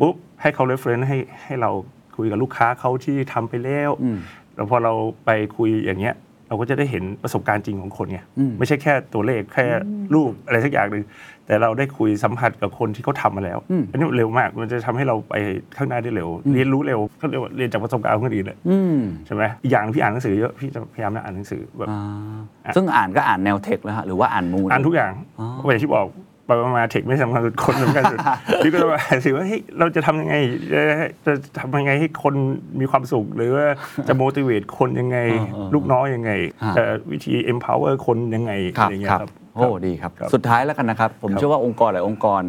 [0.00, 1.70] ปุ๊บให้เขา reference ให้ให้เรา
[2.16, 4.18] คุยกับลูกค้าเขาที่ทำไปแล้วอืม
[4.54, 4.92] แล้วพอเรา
[5.24, 6.14] ไปคุยอย่างเงี้ย
[6.48, 9.66] เราก็จะได้เห็นประสบการณ์จริงของคนไงอืมไม่ใช่แค่ตัวเลขแค่
[10.14, 11.04] รูปอะไรสักอย่างหนึ่ง
[11.46, 15.34] แต่เราได้คุยสัมผัสกับคนที่เขาทำมาแล้วอืมอันนี้เร็วมากมันจะทำให้เราไป
[15.76, 26.06] ข้างหน้าได้เร็ว เรียนรู้เร็วก็เรียกว่าเรียนจากประสบการณ์ของคนอื่นเลยอืมใช่ไหมอีกอย่างพี่อ่านหนังสือเยอะพี่จะพยายามนะอ่านหนังสือแบบอ่าซึ่งอ่านก็อ่านแนวเทคแล้วฮะหรือว่าอ่านมูลอ่านทุกอย่างอ๋อเพราะอย่างที่บอก
[26.48, 28.18] ไปมาเทคไม่สำคัญสุดคนสำคัญสุด
[28.64, 30.34] พี่ก็จะมาอ่านสิว่าเฮ้ยเราจะทำยังไง
[30.72, 30.82] จะ
[31.26, 32.34] จะทำยังไงให้คน
[32.80, 33.66] มีความสุข หรือว่า
[34.08, 36.32] จะ motivate คนยังไงอ่าอ่าลูกน้อยยังไง
[36.64, 42.42] ฮะจะวิธี empower คนยังไงครัอะบไรเงี้คยรับครับโอ้ดีครับครับ สุดท้ายแล้วกันนะครับ ผมครับเชื่อว่าองค์กรหลายองค์กร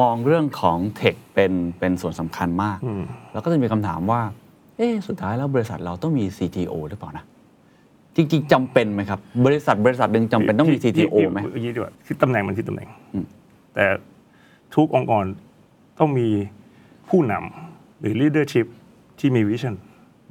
[0.00, 3.02] มองเรื่องของเทคเป็นเป็นส่วนสำคัญมากอืม
[3.32, 4.20] แล้วก็จะมีคำถามว่า
[4.76, 7.24] เอ๊ะสุดท้ายแล้วบริษัทเราต้องมี CTO หรือเปล่านะ
[8.16, 13.24] จริงๆจำเป็นไหมครับ บริษัทบริษัทหนึ่งจำเป็นต้องมีพี่ CTO พี่ไหมพี่ดีกว่าคือตำแหน่งมันคือตำแหน่งอืม
[13.76, 13.86] แต่
[14.74, 15.24] ทุกองค์กร
[15.98, 16.28] ต้องมี
[17.08, 18.66] ผู้นำหรือ leadership
[19.18, 19.74] ที่มี vision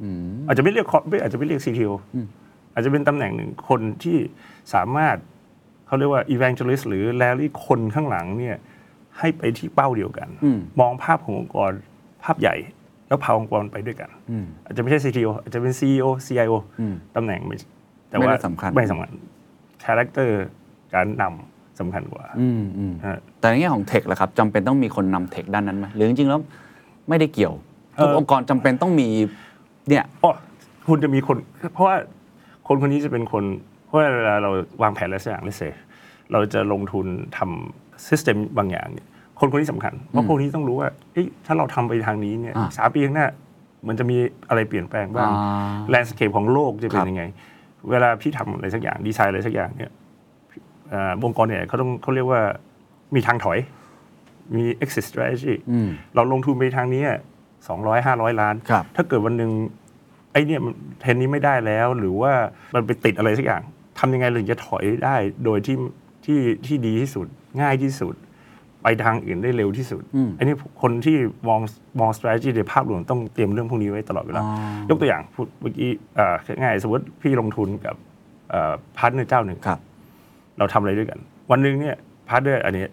[0.01, 0.17] อืม
[0.47, 2.27] อาจจะไม่เรียก co- ไม่อาจจะไม่เรียก CTO อืม
[2.73, 4.17] อาจจะเป็นตำแหน่งหนึ่งคนที่
[4.73, 5.17] สามารถ
[5.87, 8.57] เขาเรียกว่า evangelist หรือ rally คนข้างหลังเนี่ย
[9.19, 11.71] ให้ไปที่เป้าเดียวกันอืมมองภาพขององค์กร
[12.23, 12.55] ภาพใหญ่
[13.07, 17.55] แล้วพาองค์กรไปด้วยกันอืมอาจจะไม่ใช่ CTO อาจจะเป็น CEO CIO อืมตำแหน่งไม่
[18.07, 19.11] แต่ไม่ว่าได้สำคัญไม่สำคัญ
[19.83, 20.43] character
[20.93, 26.39] การนำ สำคัญกว่าอืมอืมฮะแต่ในแง่ของ tech ล่ะครับจำเป็นต้องมีคนนำ tech ด้านนั้นไหมหรือจริงๆแล้ว
[27.09, 27.53] ไม่ได้เกี่ยว
[27.99, 29.07] ทุกเอ่อองค์กรจำเป็นต้องมี
[29.89, 30.32] เนี่ยอ๋อ
[30.88, 31.38] คุณจะมีคน
[31.73, 31.95] เพราะว่า
[32.67, 33.43] คนคนนี้จะเป็นคน
[33.86, 34.49] เพราะว่าเวลาเรา
[34.82, 35.63] วางแผนอะไรสักอย่าง let's say
[36.32, 37.05] เราจะลงทุน
[37.38, 39.07] ทำ system บางอย่างเนี่ย
[39.39, 43.28] คนคนนี้สำคัญ เพราะคนนี้ต้องรู้ว่าเอ้ยถ้าเราทำไปทางนี้เนี่ยอ่าสามปีข้างหน้า
[43.88, 44.17] มันจะมี
[44.49, 47.23] อะไรเปลี่ยนแปลงบ้างอ่า landscape ของโลกจะเป็นยังไง ครับ
[47.89, 52.41] เวลาพี่ทำอะไรสักอย่างดีไซน์อะไรสักอย่างเนี่ยเอ่อองค์กรเนี่ยเขาต้องเขาเรียกว่า
[53.15, 53.59] มีทางถอย
[54.55, 57.03] มี exit strategy อืมเราลงทุนไปทางนี้
[57.67, 59.51] สองร้อยห้าร้อยล้านครับถ้าเกิดวันหนึ่ง
[60.31, 62.31] ไอ้เนี่ยมันเทรนนี้ไม่ได้แล้ว หรือว่า
[62.75, 63.63] มันไปติดอะไรสักอย่าง
[63.99, 65.15] ทำยังไงเราถึงจะถอยได้
[65.45, 65.77] โดยที่
[66.25, 67.27] ที่ที่ดีที่สุด
[67.61, 68.15] ง่ายที่สุด
[68.81, 71.17] ไปทางอื่นได้เร็วที่สุดอืมอันนี้คนที่
[71.47, 71.61] มอง
[71.99, 74.47] มอง strategy ในภาพรวมต้องเตรียมเรื่องพวกนี้ไว้ตลอดเวลาอ๋
[74.88, 77.95] อยกตัวอย่างพูดเมื่อกี้เอ่อง่ายๆสมมติพี่ลงทุนกับ
[78.97, 79.79] partner เจ้าหนึ่งครับ
[80.57, 81.19] เราทำอะไรด้วยกัน
[81.51, 81.95] วันหนึ่งเนี่ย
[82.27, 82.85] partner อันนี้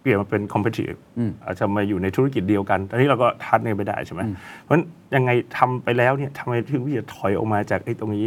[0.00, 4.20] เปลี่ยนมาเป็น competitive อืมอาจจะมาอยู่ในธุรกิจเดียวกันตอนนี้เราก็ทัดเนไปได้ใช่ไหม
[4.62, 4.84] เพราะฉะนั้น
[5.14, 8.26] ยังไงทำไปแล้วเนี่ยทำไมถึงที่จะถอยออกมาจากไอ้ตรงนี้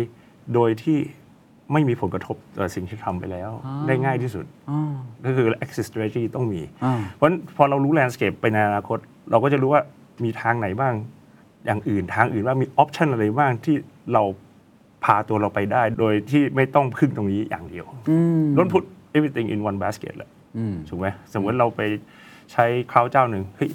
[0.53, 0.97] โดยที่
[1.73, 4.79] ไม่มีผลกระทบต่อสิ่งที่ทำไปแล้วอ๋อได้ง่ายที่สุดอ๋อ
[5.25, 8.97] ก็คือ exit strategy ต้องมีอ่าเพราะฉะนั้นพอเรารู้ landscape ไปในอนาคต
[9.31, 9.81] เราก็จะรู้ว่า
[10.23, 10.93] มีทางไหนบ้าง
[11.65, 13.75] อย่างอื่นทางอื่นว่ามี option อะไรบ้างที่
[14.13, 14.23] เรา
[15.05, 18.83] พาตัวเราไปได้ โดยที่ไม่ต้องพึ่งตรงนี้อย่างเดียวอืม don't put
[19.17, 21.81] everything in one basket แหละอืมถูกไหมสมมติเราไป
[22.51, 23.69] ใช้คราวเจ้าหนึ่งเฮ้ย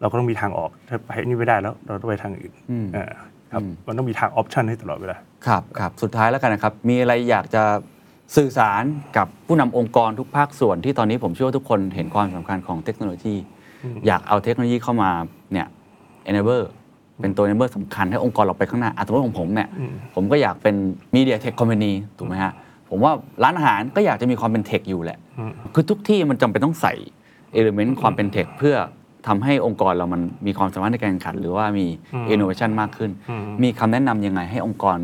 [0.00, 3.12] เราก็ต้องมีทางออกถ้าไปนี่ไม่ได้แล้ว เราต้องไปทางอื่นอืมเออ
[3.52, 5.16] ครับอืมมันต้องมีทางออปชันให้ตลอดเวลา
[5.46, 7.62] ครับครับสุดท้ายแล้วกันนะครับ มีอะไรอยากจะ
[8.36, 8.82] สื่อสาร
[9.16, 13.34] กับผู้นำองค์กรทุกภาคส่วนที่ตอนนี้ผมเชื่อว่าทุกคนเห็นความสำคัญของเทคโนโลยี
[14.06, 15.10] อยากเอาเทคโนโลยีเข้ามา
[15.52, 15.66] เนี่ย
[16.30, 16.64] enable
[17.20, 20.74] เป็นตัว enable สำคัญให้องค์กรเราไปข้างหน้าอาสมมติของผมเนี่ยอืมผมก็อยากเป็น
[21.14, 22.52] media tech company ถูกไหมฮะ
[22.90, 23.12] ผมว่า
[23.42, 26.94] ร้านอาหารก็อยากจะมีความเป็นเทคอยู่แหละอืมคือทุกที่มันจำเป็นต้องใส่
[27.52, 28.76] เอลิเมนต์ความเป็นเทคเพื่อ
[29.26, 34.98] ทำให้องค์กรเรามันมีความสามารถในการแข่งขัน หรือว่ามีอืม innovation มากขึ้นอืมมีคำแนะนำยังไงให้องค์กร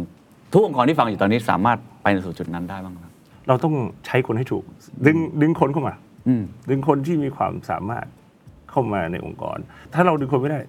[0.53, 3.13] ทุกองค์กรที่ฟังอยู่ตอนนี้สามารถไปในสู่จุดนั้นได้บ้างครับ
[3.49, 3.75] เราต้อง
[4.07, 4.65] ใช้คนให้ถูก
[5.07, 5.95] ดึงดึงคนเข้ามา
[6.29, 8.07] อืมดึงคนที่มีความสามารถ
[8.71, 9.59] เข้ามาในองค์กร
[9.95, 10.61] ถ้าเราดึงคนไม่ได้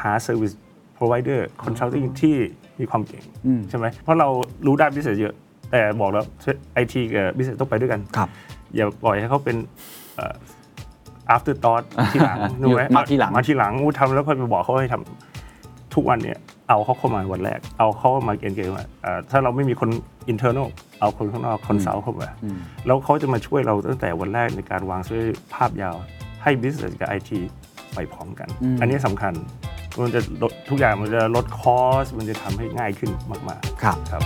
[0.00, 0.54] หา service
[0.98, 2.36] provider consulting ที่
[2.78, 4.28] มีมีความเก่งอืมใช่ไหมเพราะเรา
[4.66, 5.34] รู้ด้าน business เยอะ
[5.70, 6.24] แต่บอกแล้ว
[6.74, 8.28] ไอทีกับ business ต้องไปด้วยกันครับ
[8.74, 9.56] อย่าปล่อยให้เขาเป็น
[10.16, 10.34] เอ่อ
[11.34, 16.38] after thought ทีหลังอยู่รู้ไหมาทีหลังมาทีหลังอู้ทำแล้วค่อยไปบอกเขาให้ทำทุกวันเนี่ย
[16.68, 19.90] เอาเขาเข้ามาวันแรก เอาเขามาเกณฑ์เกณฑ์ว่าเอ่อถ้าเราไม่มีคน
[20.32, 20.68] internal
[21.00, 25.96] เอาคนข้างนอก consult เข้ามาอืมแล้วเขาจะมาช่วยเราตั้งแต่วันแรกในการวางด้วยภาพยาว
[26.42, 27.30] ให้ business กับ IT
[27.94, 29.32] ไปพร้อมกันอืมอันนี้สำคัญ
[30.00, 33.10] มันจะลดทุกอย่างมันจะลด cost มันจะทำให้ง่ายขึ้น
[33.48, 34.22] มากครับๆครับ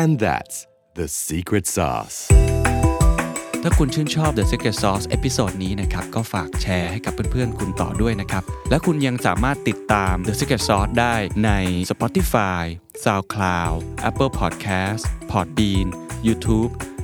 [0.00, 0.56] And that's
[0.98, 2.18] the secret sauce.
[3.62, 11.50] ถ้าคุณชื่นชอบ The Secret Sauce episode นี้นะครับ ก็ฝากแชร์ให้กับเพื่อนๆ คุณต่อด้วยนะครับ และคุณยังสามารถติดตาม The Secret Sauce ได้ใน
[11.90, 12.62] Spotify,
[13.04, 13.78] SoundCloud,
[14.08, 15.86] Apple Podcast, Podbean,
[16.26, 16.70] YouTube